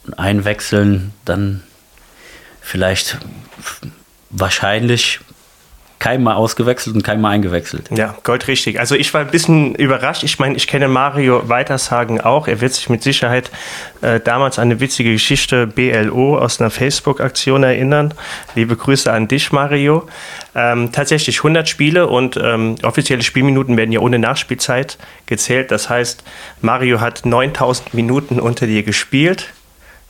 [0.05, 1.63] Und einwechseln, dann
[2.61, 3.17] vielleicht
[4.29, 5.19] wahrscheinlich
[6.01, 7.89] keinmal ausgewechselt und keinmal eingewechselt.
[7.95, 8.79] Ja, goldrichtig.
[8.79, 10.23] Also ich war ein bisschen überrascht.
[10.23, 12.47] Ich meine, ich kenne Mario Weitershagen auch.
[12.47, 13.51] Er wird sich mit Sicherheit
[14.01, 18.15] äh, damals an eine witzige Geschichte BLO aus einer Facebook-Aktion erinnern.
[18.55, 20.07] Liebe Grüße an dich, Mario.
[20.55, 25.69] Ähm, tatsächlich 100 Spiele und ähm, offizielle Spielminuten werden ja ohne Nachspielzeit gezählt.
[25.69, 26.23] Das heißt,
[26.61, 29.53] Mario hat 9000 Minuten unter dir gespielt.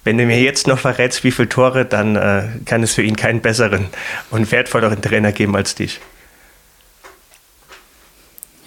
[0.03, 3.15] Wenn du mir jetzt noch verrätst, wie viele Tore, dann äh, kann es für ihn
[3.15, 3.87] keinen besseren
[4.31, 5.99] und wertvolleren Trainer geben als dich.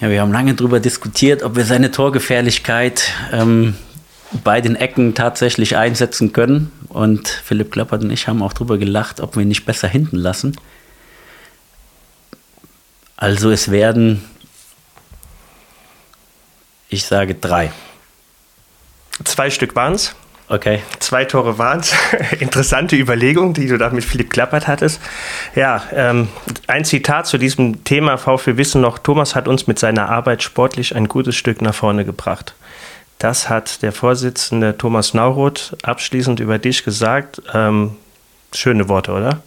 [0.00, 3.74] Ja, wir haben lange darüber diskutiert, ob wir seine Torgefährlichkeit ähm,
[4.44, 6.70] bei den Ecken tatsächlich einsetzen können.
[6.88, 10.16] Und Philipp Klappert und ich haben auch darüber gelacht, ob wir ihn nicht besser hinten
[10.16, 10.56] lassen.
[13.16, 14.24] Also es werden,
[16.88, 17.72] ich sage drei.
[19.24, 20.14] Zwei Stück waren es.
[20.46, 20.82] Okay.
[20.98, 21.94] Zwei Tore waren es.
[22.38, 25.00] Interessante Überlegung, die du da mit Philipp Klappert hattest.
[25.54, 26.28] Ja, ähm,
[26.66, 28.98] ein Zitat zu diesem Thema VfB Wissen noch.
[28.98, 32.54] Thomas hat uns mit seiner Arbeit sportlich ein gutes Stück nach vorne gebracht.
[33.18, 37.40] Das hat der Vorsitzende Thomas Nauroth abschließend über dich gesagt.
[37.54, 37.96] Ähm,
[38.52, 39.40] schöne Worte, oder?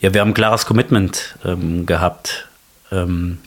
[0.00, 2.48] Ja, wir haben ein klares Commitment ähm, gehabt.
[2.92, 3.38] Ähm,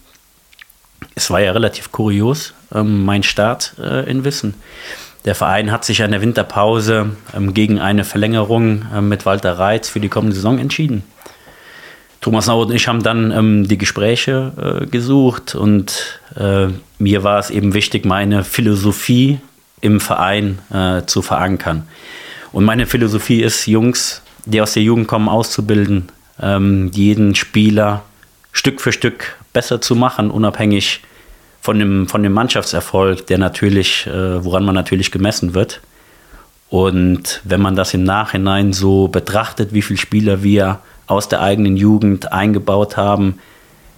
[1.16, 4.56] es war ja relativ kurios, ähm, mein Start äh, in Wissen.
[5.28, 9.90] Der Verein hat sich in der Winterpause ähm, gegen eine Verlängerung ähm, mit Walter Reitz
[9.90, 11.04] für die kommende Saison entschieden.
[12.22, 17.40] Thomas Nauert und ich haben dann ähm, die Gespräche äh, gesucht und äh, mir war
[17.40, 19.42] es eben wichtig, meine Philosophie
[19.82, 21.86] im Verein äh, zu verankern.
[22.54, 26.08] Und meine Philosophie ist, Jungs, die aus der Jugend kommen, auszubilden,
[26.42, 28.06] ähm, jeden Spieler
[28.54, 31.02] Stück für Stück besser zu machen, unabhängig
[31.68, 35.82] von dem, von dem Mannschaftserfolg, der natürlich, äh, woran man natürlich gemessen wird.
[36.70, 41.76] Und wenn man das im Nachhinein so betrachtet, wie viele Spieler wir aus der eigenen
[41.76, 43.40] Jugend eingebaut haben,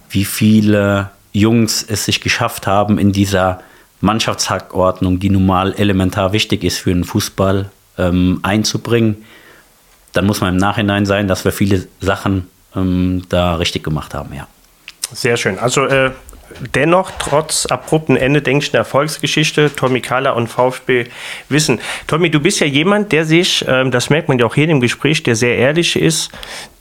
[0.08, 3.60] wie viele Jungs es sich geschafft haben, in dieser
[4.00, 9.24] Mannschaftshackordnung, die nun mal elementar wichtig ist für den Fußball, ähm, einzubringen,
[10.12, 14.34] dann muss man im Nachhinein sein, dass wir viele Sachen ähm, da richtig gemacht haben,
[14.34, 14.48] ja.
[15.12, 15.58] Sehr schön.
[15.60, 16.10] Also äh,
[16.74, 21.06] dennoch, trotz abrupten Ende, denke ich, eine Erfolgsgeschichte, Tommy Kahler und VfB
[21.48, 21.80] wissen.
[22.06, 24.80] Tommy, du bist ja jemand, der sich, ähm, das merkt man ja auch hier im
[24.80, 26.30] Gespräch, der sehr ehrlich ist,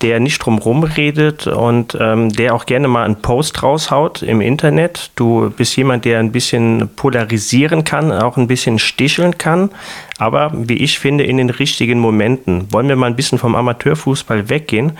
[0.02, 5.12] der nicht drumherum redet und ähm, der auch gerne mal einen Post raushaut im Internet.
[5.16, 9.72] Du bist jemand, der ein bisschen polarisieren kann, auch ein bisschen sticheln kann,
[10.18, 12.72] aber wie ich finde, in den richtigen Momenten.
[12.72, 14.98] Wollen wir mal ein bisschen vom Amateurfußball weggehen?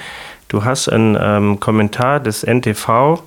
[0.50, 3.22] Du hast einen ähm, Kommentar des NTV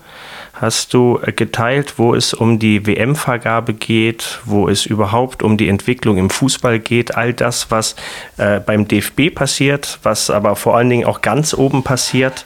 [0.53, 5.69] hast du äh, geteilt, wo es um die WM-Vergabe geht, wo es überhaupt um die
[5.69, 7.97] Entwicklung im Fußball geht, all das, was
[8.37, 12.45] äh, beim DFB passiert, was aber vor allen Dingen auch ganz oben passiert.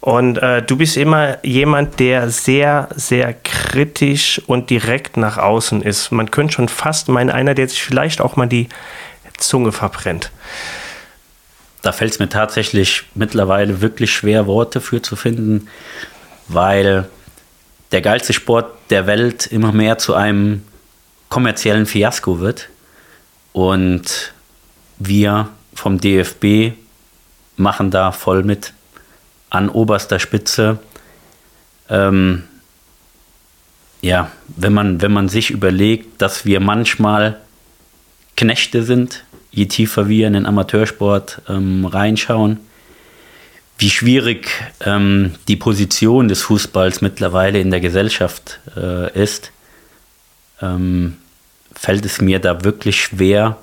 [0.00, 6.12] Und äh, du bist immer jemand, der sehr, sehr kritisch und direkt nach außen ist.
[6.12, 8.68] Man könnte schon fast meinen, einer, der sich vielleicht auch mal die
[9.36, 10.30] Zunge verbrennt.
[11.82, 15.68] Da fällt es mir tatsächlich mittlerweile wirklich schwer, Worte für zu finden,
[16.48, 17.08] weil
[17.92, 20.62] der geilste Sport der Welt immer mehr zu einem
[21.28, 22.68] kommerziellen Fiasko wird.
[23.52, 24.32] Und
[24.98, 26.76] wir vom DFB
[27.56, 28.72] machen da voll mit
[29.48, 30.78] an oberster Spitze.
[31.88, 32.44] Ähm,
[34.02, 37.40] ja, wenn man, wenn man sich überlegt, dass wir manchmal
[38.36, 42.60] Knechte sind, je tiefer wir in den Amateursport ähm, reinschauen,
[43.80, 44.50] wie schwierig
[44.84, 49.52] ähm, die Position des Fußballs mittlerweile in der Gesellschaft äh, ist,
[50.60, 51.16] ähm,
[51.74, 53.56] fällt es mir da wirklich schwer,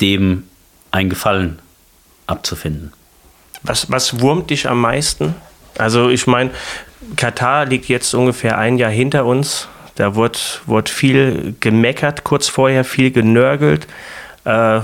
[0.00, 0.42] dem
[0.90, 1.60] einen Gefallen
[2.26, 2.92] abzufinden.
[3.62, 5.36] Was, was wurmt dich am meisten?
[5.76, 6.50] Also ich meine,
[7.14, 9.68] Katar liegt jetzt ungefähr ein Jahr hinter uns.
[9.94, 13.86] Da wurde, wurde viel gemeckert kurz vorher, viel genörgelt.
[14.44, 14.80] Äh,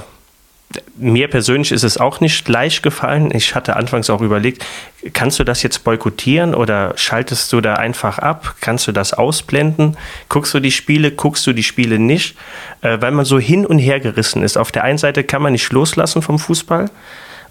[0.96, 3.30] mir persönlich ist es auch nicht leicht gefallen.
[3.34, 4.64] Ich hatte anfangs auch überlegt,
[5.12, 8.54] kannst du das jetzt boykottieren oder schaltest du da einfach ab?
[8.60, 9.96] Kannst du das ausblenden?
[10.28, 12.36] Guckst du die Spiele, guckst du die Spiele nicht?
[12.80, 14.56] Äh, weil man so hin und her gerissen ist.
[14.56, 16.90] Auf der einen Seite kann man nicht loslassen vom Fußball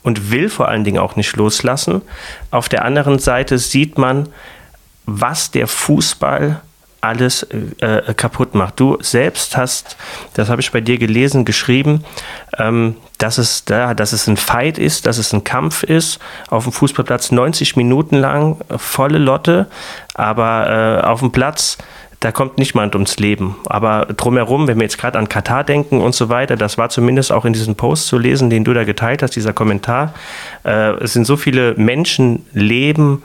[0.04, 2.02] und will vor allen Dingen auch nicht loslassen.
[2.52, 4.30] Auf der anderen Seite sieht man,
[5.06, 6.62] was der Fußball
[7.04, 7.44] alles
[7.82, 8.80] äh, äh, kaputt macht.
[8.80, 9.98] Du selbst hast,
[10.34, 12.04] das habe ich bei dir gelesen, geschrieben,
[12.58, 16.20] ähm, dass, es da, dass es ein Fight ist, dass es ein Kampf ist.
[16.50, 19.68] Auf dem Fußballplatz 90 Minuten lang, volle Lotte,
[20.14, 21.78] aber äh, auf dem Platz
[22.24, 23.58] da kommt niemand ums Leben.
[23.66, 27.34] Aber drumherum, wenn wir jetzt gerade an Katar denken und so weiter, das war zumindest
[27.34, 30.14] auch in diesem Post zu lesen, den du da geteilt hast, dieser Kommentar.
[30.64, 33.24] Äh, es sind so viele Menschenleben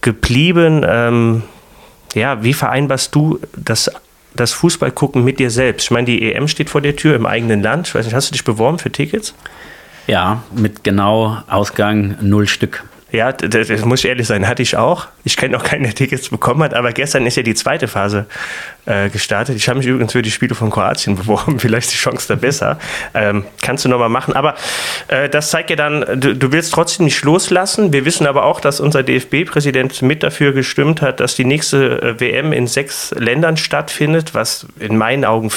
[0.00, 0.86] geblieben.
[0.88, 1.42] Ähm,
[2.14, 3.90] ja, wie vereinbarst du das,
[4.34, 5.84] das Fußballgucken mit dir selbst?
[5.84, 7.88] Ich meine, die EM steht vor der Tür im eigenen Land.
[7.88, 9.34] Ich weiß nicht, hast du dich beworben für Tickets?
[10.06, 12.84] Ja, mit genau Ausgang null Stück.
[13.10, 15.06] Ja, das, das, muss ich ehrlich sein, hatte ich auch.
[15.24, 18.26] Ich kenne auch keine Tickets bekommen hat, aber gestern ist ja die zweite Phase
[18.84, 19.56] äh, gestartet.
[19.56, 22.78] Ich habe mich übrigens für die Spiele von Kroatien beworben, vielleicht die Chance da besser.
[23.14, 24.34] Ähm, kannst du nochmal machen.
[24.34, 24.56] Aber
[25.08, 27.94] äh, das zeigt ja dann, du, du, willst trotzdem nicht loslassen.
[27.94, 32.20] Wir wissen aber auch, dass unser DFB-Präsident mit dafür gestimmt hat, dass die nächste äh,
[32.20, 35.50] WM in sechs Ländern stattfindet, was in meinen Augen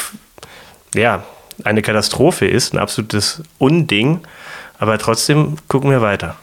[0.96, 1.26] ja,
[1.66, 4.22] eine Katastrophe ist, ein absolutes Unding.
[4.80, 6.38] Aber trotzdem gucken wir weiter.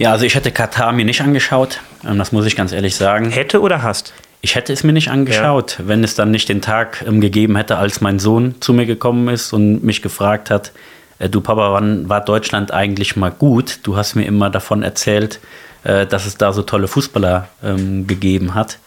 [0.00, 3.28] Ja, also ich hätte Katar mir nicht angeschaut, ähm, das muss ich ganz ehrlich sagen.
[3.28, 4.14] Hätte oder hast?
[4.40, 5.88] Ich hätte es mir nicht angeschaut, ja.
[5.88, 9.28] wenn es dann nicht den Tag ähm, gegeben hätte, als mein Sohn zu mir gekommen
[9.28, 10.72] ist und mich gefragt hat,
[11.18, 13.80] äh, du Papa, wann war Deutschland eigentlich mal gut?
[13.82, 15.38] Du hast mir immer davon erzählt,
[15.84, 18.78] äh, dass es da so tolle Fußballer ähm, gegeben hat.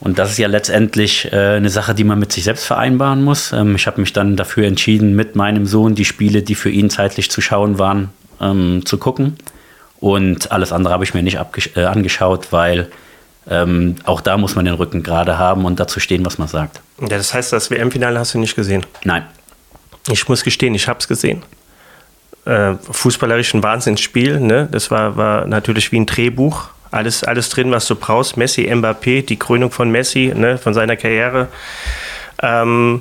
[0.00, 3.52] Und das ist ja letztendlich äh, eine Sache, die man mit sich selbst vereinbaren muss.
[3.76, 7.30] Ich habe mich dann dafür entschieden, mit meinem Sohn die Spiele, die für ihn zeitlich
[7.30, 8.08] zu schauen waren,
[8.84, 9.36] zu gucken.
[10.04, 11.38] Und alles andere habe ich mir nicht
[11.76, 12.90] äh, angeschaut, weil
[13.48, 16.82] ähm, auch da muss man den Rücken gerade haben und dazu stehen, was man sagt.
[17.00, 18.84] Ja, das heißt, das WM-Finale hast du nicht gesehen?
[19.04, 19.24] Nein.
[20.10, 21.42] Ich muss gestehen, ich habe es gesehen.
[22.44, 24.40] Äh, fußballerisch ein Wahnsinnsspiel.
[24.40, 24.68] Ne?
[24.70, 26.68] Das war, war natürlich wie ein Drehbuch.
[26.90, 28.36] Alles, alles drin, was du brauchst.
[28.36, 30.58] Messi, Mbappé, die Krönung von Messi, ne?
[30.58, 31.48] von seiner Karriere.
[32.42, 33.00] Ähm,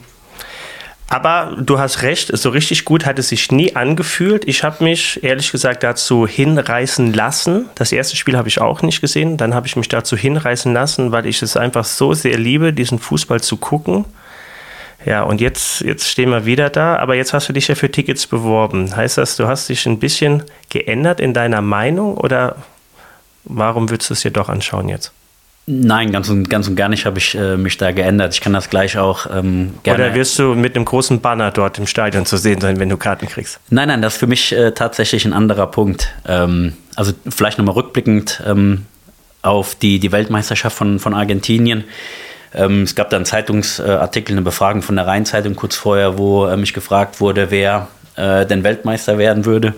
[1.10, 4.48] Aber du hast recht, so richtig gut hat es sich nie angefühlt.
[4.48, 7.70] Ich habe mich ehrlich gesagt dazu hinreißen lassen.
[7.76, 9.38] Das erste Spiel habe ich auch nicht gesehen.
[9.38, 12.98] Dann habe ich mich dazu hinreißen lassen, weil ich es einfach so sehr liebe, diesen
[12.98, 14.06] Fußball zu gucken.
[15.06, 17.92] Ja, und jetzt, jetzt stehen wir wieder da, aber jetzt hast du dich ja für
[17.92, 18.96] Tickets beworben.
[18.96, 22.56] Heißt das, du hast dich ein bisschen geändert in deiner Meinung oder
[23.44, 25.12] warum würdest du es dir doch anschauen jetzt?
[25.66, 28.34] Nein, ganz und, ganz und gar nicht habe ich äh, mich da geändert.
[28.34, 30.06] Ich kann das gleich auch ähm, gerne.
[30.06, 32.98] Oder wirst du mit einem großen Banner dort im Stadion zu sehen sein, wenn du
[32.98, 33.60] Karten kriegst?
[33.70, 36.10] Nein, nein, das ist für mich äh, tatsächlich ein anderer Punkt.
[36.28, 38.86] Ähm, also vielleicht nochmal rückblickend ähm,
[39.42, 41.86] auf die, die Weltmeisterschaft von, von Argentinien.
[42.54, 46.58] Ähm, es gab da einen Zeitungsartikel, eine Befragung von der Rheinzeitung kurz vorher, wo äh,
[46.58, 49.74] mich gefragt wurde, wer äh, denn Weltmeister werden würde.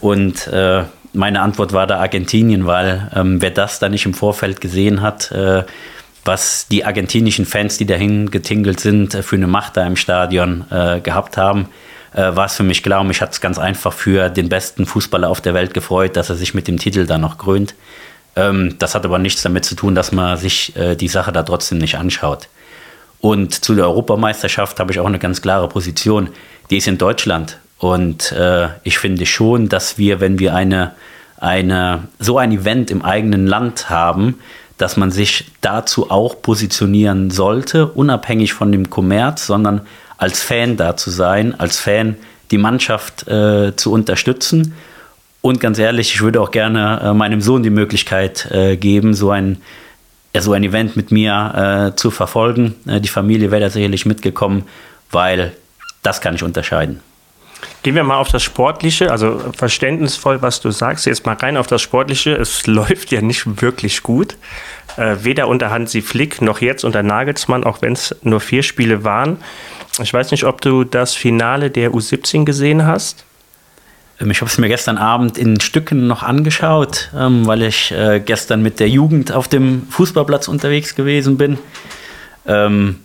[0.00, 4.60] Und äh, meine Antwort war da Argentinien, weil ähm, wer das da nicht im Vorfeld
[4.60, 5.64] gesehen hat, äh,
[6.24, 10.64] was die argentinischen Fans, die dahin getingelt sind, äh, für eine Macht da im Stadion
[10.70, 11.68] äh, gehabt haben,
[12.12, 13.00] äh, war es für mich klar.
[13.00, 16.30] Und mich hat es ganz einfach für den besten Fußballer auf der Welt gefreut, dass
[16.30, 17.74] er sich mit dem Titel da noch krönt.
[18.36, 21.42] Ähm, das hat aber nichts damit zu tun, dass man sich äh, die Sache da
[21.42, 22.48] trotzdem nicht anschaut.
[23.20, 26.28] Und zu der Europameisterschaft habe ich auch eine ganz klare Position.
[26.70, 27.58] Die ist in Deutschland.
[27.78, 30.92] Und äh, ich finde schon, dass wir, wenn wir eine,
[31.38, 34.38] eine, so ein Event im eigenen Land haben,
[34.78, 39.82] dass man sich dazu auch positionieren sollte, unabhängig von dem Kommerz, sondern
[40.16, 42.16] als Fan da zu sein, als Fan
[42.50, 44.74] die Mannschaft äh, zu unterstützen.
[45.40, 49.30] Und ganz ehrlich, ich würde auch gerne äh, meinem Sohn die Möglichkeit äh, geben, so
[49.30, 49.58] ein,
[50.34, 52.74] ja, so ein Event mit mir äh, zu verfolgen.
[52.86, 54.64] Äh, die Familie wäre da sicherlich mitgekommen,
[55.10, 55.52] weil
[56.02, 57.00] das kann ich unterscheiden.
[57.82, 61.06] Gehen wir mal auf das Sportliche, also verständnisvoll, was du sagst.
[61.06, 62.34] Jetzt mal rein auf das Sportliche.
[62.34, 64.36] Es läuft ja nicht wirklich gut.
[64.96, 69.04] Äh, weder unter Hansi Flick noch jetzt unter Nagelsmann, auch wenn es nur vier Spiele
[69.04, 69.38] waren.
[70.02, 73.24] Ich weiß nicht, ob du das Finale der U17 gesehen hast.
[74.20, 78.20] Ähm, ich habe es mir gestern Abend in Stücken noch angeschaut, ähm, weil ich äh,
[78.20, 81.58] gestern mit der Jugend auf dem Fußballplatz unterwegs gewesen bin.
[82.46, 83.00] Ähm,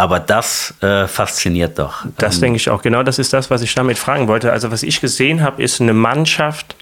[0.00, 2.06] aber das äh, fasziniert doch.
[2.16, 2.80] Das ähm, denke ich auch.
[2.80, 4.50] Genau das ist das, was ich damit fragen wollte.
[4.50, 6.74] Also was ich gesehen habe, ist eine Mannschaft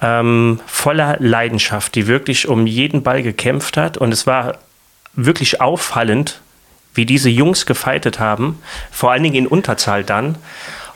[0.00, 3.98] ähm, voller Leidenschaft, die wirklich um jeden Ball gekämpft hat.
[3.98, 4.58] Und es war
[5.14, 6.40] wirklich auffallend,
[6.94, 10.36] wie diese Jungs gefeitet haben, vor allen Dingen in Unterzahl dann.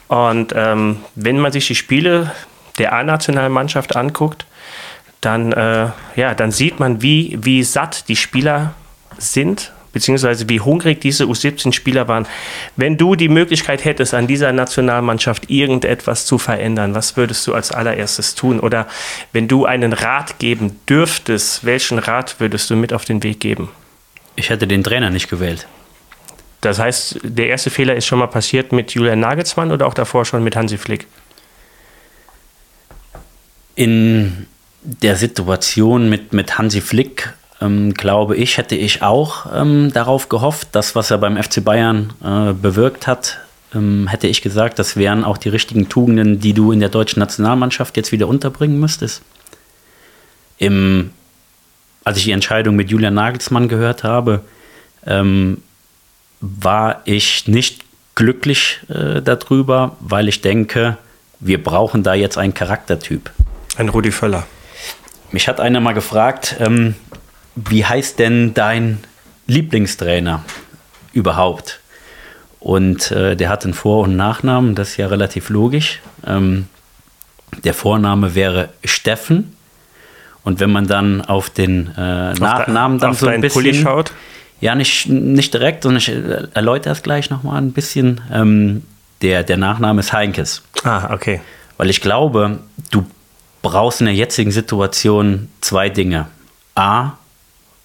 [0.07, 2.31] Und ähm, wenn man sich die Spiele
[2.79, 4.47] der A-Nationalmannschaft anguckt,
[5.21, 8.73] dann, äh, ja, dann sieht man, wie, wie satt die Spieler
[9.19, 12.27] sind beziehungsweise wie hungrig diese U17-Spieler waren.
[12.77, 17.73] Wenn du die Möglichkeit hättest, an dieser Nationalmannschaft irgendetwas zu verändern, was würdest du als
[17.73, 18.61] allererstes tun?
[18.61, 18.87] Oder
[19.33, 23.71] wenn du einen Rat geben dürftest, welchen Rat würdest du mit auf den Weg geben?
[24.37, 25.67] Ich hätte den Trainer nicht gewählt.
[26.61, 30.25] Das heißt, der erste Fehler ist schon mal passiert mit Julian Nagelsmann oder auch davor
[30.25, 31.07] schon mit Hansi Flick?
[33.75, 34.47] In
[34.83, 40.69] der Situation mit, mit Hansi Flick ähm, glaube ich, hätte ich auch ähm, darauf gehofft,
[40.73, 43.39] dass was er beim FC Bayern äh, bewirkt hat,
[43.75, 47.21] ähm, hätte ich gesagt, das wären auch die richtigen Tugenden, die du in der deutschen
[47.21, 49.23] Nationalmannschaft jetzt wieder unterbringen müsstest.
[50.59, 51.11] Im,
[52.05, 54.43] als ich die Entscheidung mit Julian Nagelsmann gehört habe,
[55.07, 55.63] ähm,
[56.41, 57.83] war ich nicht
[58.15, 60.99] glücklich äh, darüber, weil ich denke,
[61.39, 63.31] wir brauchen da jetzt einen Charaktertyp.
[63.77, 64.47] Ein Rudi Völler.
[65.33, 66.95] Mich hat einer mal gefragt, ähm,
[67.55, 68.99] wie heißt denn dein
[69.47, 70.45] Lieblingstrainer
[71.13, 71.81] überhaupt?
[72.61, 76.01] Und äh, der hat einen Vor- und Nachnamen, das ist ja relativ logisch.
[76.27, 76.67] Ähm,
[77.65, 79.57] der Vorname wäre Steffen.
[80.45, 83.63] Und wenn man dann auf den äh, Nachnamen dann so ein bisschen.
[83.63, 84.13] Pulli schaut?
[84.61, 86.09] Ja, nicht, nicht direkt, sondern ich
[86.55, 88.21] erläutere es gleich nochmal ein bisschen.
[88.33, 88.85] Ähm,
[89.23, 90.63] der, der Nachname ist Heinkes.
[90.85, 91.41] Ah, okay.
[91.77, 92.59] Weil ich glaube,
[92.91, 93.07] du
[93.63, 96.27] brauchst in der jetzigen Situation zwei Dinge.
[96.75, 97.13] A,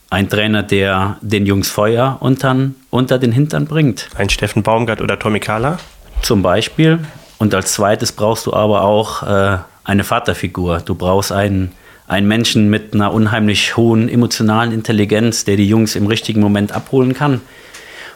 [0.10, 4.08] ein Trainer, der den Jungs Feuer untern, unter den Hintern bringt.
[4.18, 5.78] Ein Steffen Baumgart oder Tommy Kahler?
[6.22, 7.00] Zum Beispiel.
[7.38, 10.82] Und als zweites brauchst du aber auch äh, eine Vaterfigur.
[10.86, 11.72] Du brauchst einen,
[12.08, 17.14] einen Menschen mit einer unheimlich hohen emotionalen Intelligenz, der die Jungs im richtigen Moment abholen
[17.14, 17.42] kann.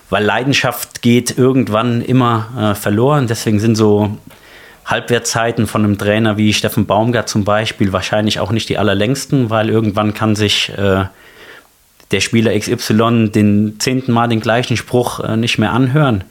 [0.10, 3.28] Weil Leidenschaft geht irgendwann immer äh, verloren.
[3.28, 4.18] Deswegen sind so
[4.86, 9.70] Halbwertzeiten von einem Trainer wie Steffen Baumgart zum Beispiel wahrscheinlich auch nicht die allerlängsten, weil
[9.70, 11.06] irgendwann kann sich äh,
[12.12, 16.24] der Spieler XY den zehnten Mal den gleichen Spruch äh, nicht mehr anhören.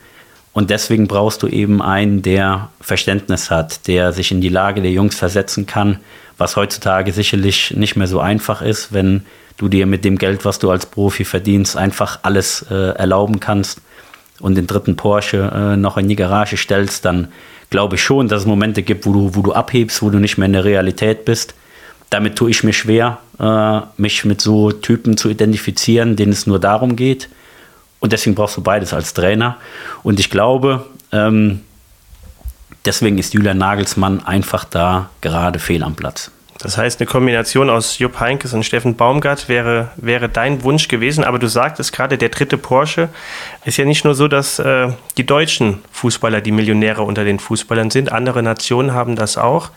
[0.52, 4.90] Und deswegen brauchst du eben einen, der Verständnis hat, der sich in die Lage der
[4.90, 5.98] Jungs versetzen kann,
[6.36, 9.24] was heutzutage sicherlich nicht mehr so einfach ist, wenn
[9.56, 13.80] du dir mit dem Geld, was du als Profi verdienst, einfach alles äh, erlauben kannst.
[14.40, 17.28] und den dritten Porsche äh, noch in die Garage stellst, dann
[17.70, 20.38] glaube ich schon, dass es Momente gibt, wo du, wo du abhebst, wo du nicht
[20.38, 21.54] mehr in der Realität bist.
[22.10, 26.58] Damit tue ich mir schwer, äh, mich mit so Typen zu identifizieren, denen es nur
[26.58, 27.28] darum geht.
[28.00, 29.56] Und deswegen brauchst du beides als Trainer.
[30.02, 31.60] Und ich glaube, ähm,
[32.84, 36.30] deswegen ist Julian Nagelsmann einfach da gerade fehl am Platz.
[36.58, 41.22] Das heißt, eine Kombination aus Jupp Heinkes und Steffen Baumgart wäre, wäre dein Wunsch gewesen.
[41.22, 43.10] Aber du sagtest gerade, der dritte Porsche
[43.64, 47.90] ist ja nicht nur so, dass äh, die deutschen Fußballer die Millionäre unter den Fußballern
[47.90, 48.10] sind.
[48.10, 49.70] Andere Nationen haben das auch.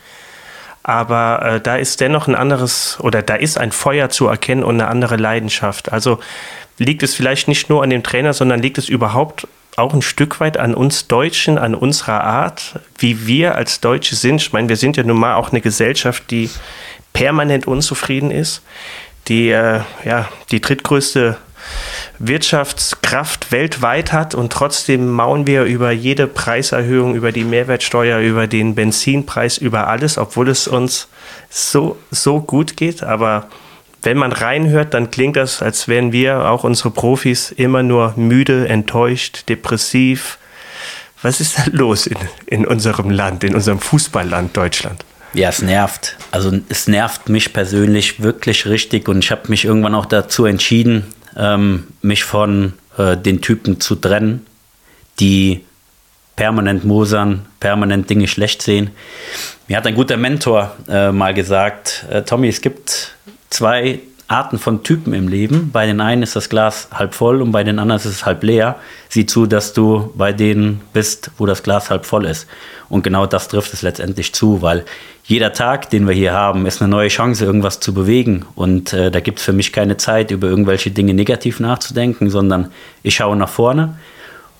[0.83, 4.81] Aber äh, da ist dennoch ein anderes oder da ist ein Feuer zu erkennen und
[4.81, 5.91] eine andere Leidenschaft.
[5.91, 6.19] Also
[6.77, 10.39] liegt es vielleicht nicht nur an dem Trainer, sondern liegt es überhaupt auch ein Stück
[10.39, 14.41] weit an uns Deutschen, an unserer Art, wie wir als Deutsche sind.
[14.41, 16.49] Ich meine, wir sind ja nun mal auch eine Gesellschaft, die
[17.13, 18.63] permanent unzufrieden ist,
[19.27, 21.37] die äh, ja die drittgrößte
[22.27, 28.75] Wirtschaftskraft weltweit hat und trotzdem mauern wir über jede Preiserhöhung, über die Mehrwertsteuer, über den
[28.75, 31.07] Benzinpreis, über alles, obwohl es uns
[31.49, 33.01] so, so gut geht.
[33.01, 33.47] Aber
[34.03, 38.67] wenn man reinhört, dann klingt das, als wären wir, auch unsere Profis, immer nur müde,
[38.67, 40.37] enttäuscht, depressiv.
[41.23, 45.05] Was ist da los in, in unserem Land, in unserem Fußballland Deutschland?
[45.33, 46.17] Ja, es nervt.
[46.31, 51.05] Also es nervt mich persönlich wirklich richtig und ich habe mich irgendwann auch dazu entschieden,
[51.37, 54.45] ähm, mich von äh, den Typen zu trennen,
[55.19, 55.63] die
[56.35, 58.91] permanent mosern, permanent Dinge schlecht sehen.
[59.67, 63.15] Mir hat ein guter Mentor äh, mal gesagt, äh, Tommy, es gibt
[63.49, 63.99] zwei
[64.31, 65.71] Arten von Typen im Leben.
[65.73, 68.43] Bei den einen ist das Glas halb voll und bei den anderen ist es halb
[68.43, 68.77] leer.
[69.09, 72.47] Sieh zu, dass du bei denen bist, wo das Glas halb voll ist.
[72.87, 74.85] Und genau das trifft es letztendlich zu, weil
[75.25, 78.45] jeder Tag, den wir hier haben, ist eine neue Chance, irgendwas zu bewegen.
[78.55, 82.71] Und äh, da gibt es für mich keine Zeit, über irgendwelche Dinge negativ nachzudenken, sondern
[83.03, 83.97] ich schaue nach vorne.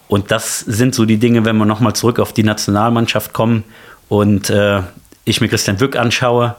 [0.10, 3.64] Und das sind so die Dinge, wenn wir nochmal zurück auf die Nationalmannschaft kommen
[4.10, 4.82] und äh,
[5.24, 6.56] ich mir Christian Wück anschaue,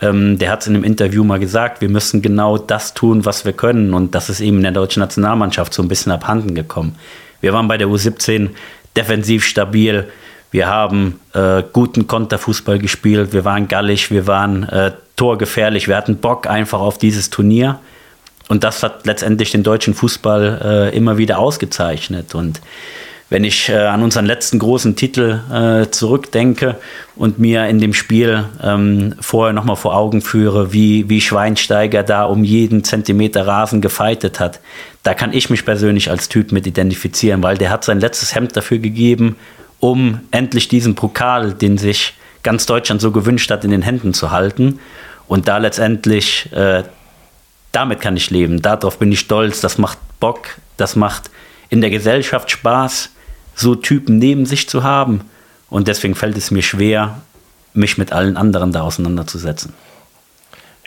[0.00, 3.44] ähm, der hat es in einem Interview mal gesagt, wir müssen genau das tun, was
[3.44, 3.94] wir können.
[3.94, 6.96] Und das ist eben in der deutschen Nationalmannschaft so ein bisschen abhanden gekommen.
[7.40, 8.50] Wir waren bei der U17
[8.96, 10.08] defensiv stabil.
[10.50, 13.32] Wir haben äh, guten Konterfußball gespielt.
[13.32, 15.88] Wir waren gallig, wir waren äh, torgefährlich.
[15.88, 17.80] Wir hatten Bock einfach auf dieses Turnier.
[18.48, 22.34] Und das hat letztendlich den deutschen Fußball äh, immer wieder ausgezeichnet.
[22.34, 22.60] Und
[23.30, 26.76] wenn ich äh, an unseren letzten großen Titel äh, zurückdenke
[27.14, 32.24] und mir in dem Spiel ähm, vorher nochmal vor Augen führe, wie, wie Schweinsteiger da
[32.24, 34.60] um jeden Zentimeter Rasen gefeitet hat,
[35.02, 38.56] da kann ich mich persönlich als Typ mit identifizieren, weil der hat sein letztes Hemd
[38.56, 39.36] dafür gegeben,
[39.78, 44.30] um endlich diesen Pokal, den sich ganz Deutschland so gewünscht hat, in den Händen zu
[44.30, 44.80] halten.
[45.26, 46.84] Und da letztendlich, äh,
[47.72, 50.48] damit kann ich leben, darauf bin ich stolz, das macht Bock,
[50.78, 51.30] das macht
[51.68, 53.10] in der Gesellschaft Spaß
[53.58, 55.22] so Typen neben sich zu haben.
[55.70, 57.20] Und deswegen fällt es mir schwer,
[57.74, 59.72] mich mit allen anderen da auseinanderzusetzen.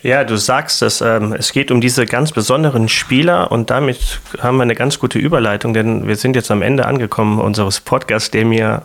[0.02, 4.58] Ja, du sagst es, ähm, es geht um diese ganz besonderen Spieler und damit haben
[4.58, 8.46] wir eine ganz gute Überleitung, denn wir sind jetzt am Ende angekommen unseres Podcasts, der
[8.46, 8.84] mir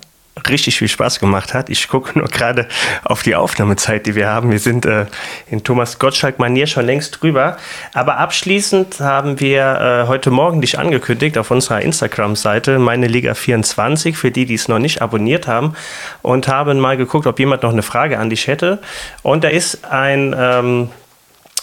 [0.49, 1.71] richtig viel Spaß gemacht hat.
[1.71, 2.69] Ich gucke nur gerade
[3.05, 4.51] auf die Aufnahmezeit, die wir haben.
[4.51, 5.07] Wir sind äh,
[5.51, 7.57] in Thomas Gottschalk-Manier schon längst drüber.
[7.95, 14.17] Aber abschließend haben wir äh, heute Morgen dich angekündigt auf unserer Instagram-Seite, meine Liga 24,
[14.17, 15.75] für die, die es noch nicht abonniert haben,
[16.23, 18.81] und haben mal geguckt, ob jemand noch eine Frage an dich hätte.
[19.23, 20.35] Und da ist ein...
[20.39, 20.91] Ähm,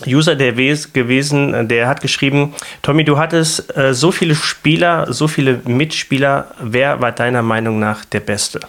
[0.07, 5.61] User der gewesen, der hat geschrieben, Tommy, du hattest äh, so viele Spieler, so viele
[5.65, 6.53] Mitspieler.
[6.59, 8.59] Wer war deiner Meinung nach der Beste?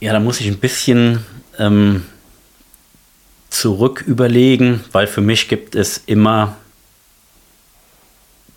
[0.00, 1.24] Ja, da muss ich ein bisschen
[1.58, 2.04] ähm,
[3.50, 6.56] zurück überlegen, weil für mich gibt es immer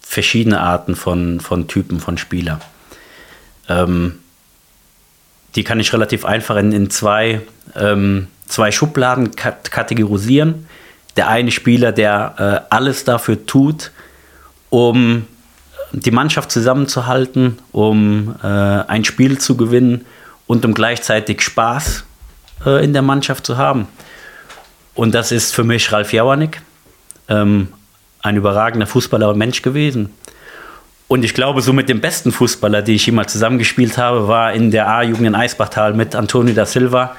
[0.02, 2.60] verschiedene Arten von, von Typen von Spieler.
[3.70, 4.20] Ähm,
[5.56, 7.42] die kann ich relativ einfach in, in zwei
[7.76, 10.68] ähm, zwei Schubladen kategorisieren.
[11.16, 13.92] Der eine Spieler, der äh, alles dafür tut,
[14.70, 15.26] um
[15.92, 20.06] die Mannschaft zusammenzuhalten, um äh, ein Spiel zu gewinnen
[20.46, 22.04] und um gleichzeitig Spaß
[22.66, 23.88] äh, in der Mannschaft zu haben.
[24.94, 26.62] Und das ist für mich Ralf Jauernick,
[27.30, 27.70] ähm,
[28.22, 30.12] ein überragender Fußballer und Mensch gewesen.
[31.08, 34.72] Und ich glaube, so mit dem besten Fußballer, den ich jemals zusammengespielt habe, war in
[34.72, 37.16] der A-Jugend in Eisbachtal mit Antonio da Silva,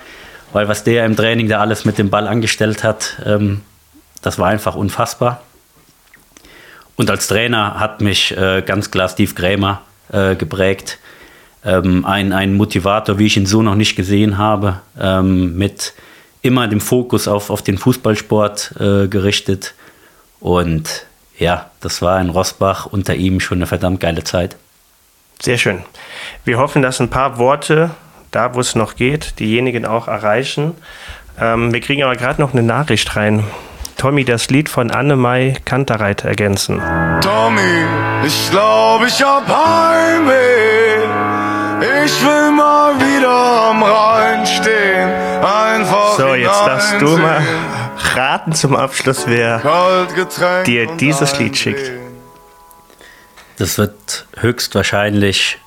[0.53, 3.62] weil was der im Training da alles mit dem Ball angestellt hat, ähm,
[4.20, 5.43] das war einfach unfassbar.
[6.97, 9.82] Und als Trainer hat mich äh, ganz klar Steve Krämer
[10.12, 10.99] äh, geprägt.
[11.64, 15.95] Ähm, ein, ein Motivator, wie ich ihn so noch nicht gesehen habe, ähm, mit
[16.43, 19.74] immer dem Fokus auf, auf den Fußballsport äh, gerichtet.
[20.41, 21.07] Und
[21.39, 24.57] ja, das war in Rosbach unter ihm schon eine verdammt geile Zeit.
[25.41, 25.84] Sehr schön.
[26.45, 27.91] Wir hoffen, dass ein paar Worte,
[28.32, 30.74] da wo es noch geht, diejenigen auch erreichen.
[31.41, 33.45] Ähm, wir kriegen aber gerade noch eine Nachricht rein.
[33.97, 36.80] Tommy, das Lied von Annemai Kantereit ergänzen.
[37.20, 37.84] Tommy,
[38.24, 41.05] ich glaube, ich hab Heimweh.
[42.05, 45.11] Ich will mal wieder am Rhein stehen.
[45.43, 47.43] Einfach So, jetzt darfst du mal
[48.15, 49.61] raten zum Abschluss, wer
[50.65, 51.91] dir dieses Lied schickt.
[53.59, 55.59] Das wird höchstwahrscheinlich,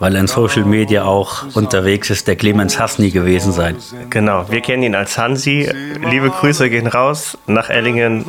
[0.00, 3.76] weil er in Social Media auch unterwegs ist, der Clemens Hasni gewesen sein.
[4.08, 5.70] Genau, wir kennen ihn als Hansi.
[6.10, 8.24] Liebe Grüße gehen raus nach Ellingen.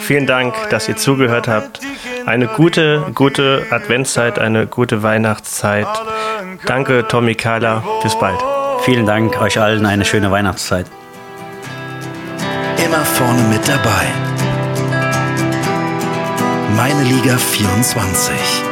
[0.00, 1.80] Vielen Dank, dass ihr zugehört habt.
[2.26, 5.88] Eine gute, gute Adventszeit, eine gute Weihnachtszeit.
[6.66, 7.82] Danke, Tommy Kahler.
[8.02, 8.38] Bis bald.
[8.82, 10.86] Vielen Dank euch allen, eine schöne Weihnachtszeit.
[12.84, 14.06] Immer vorne mit dabei.
[16.76, 18.71] Meine Liga 24.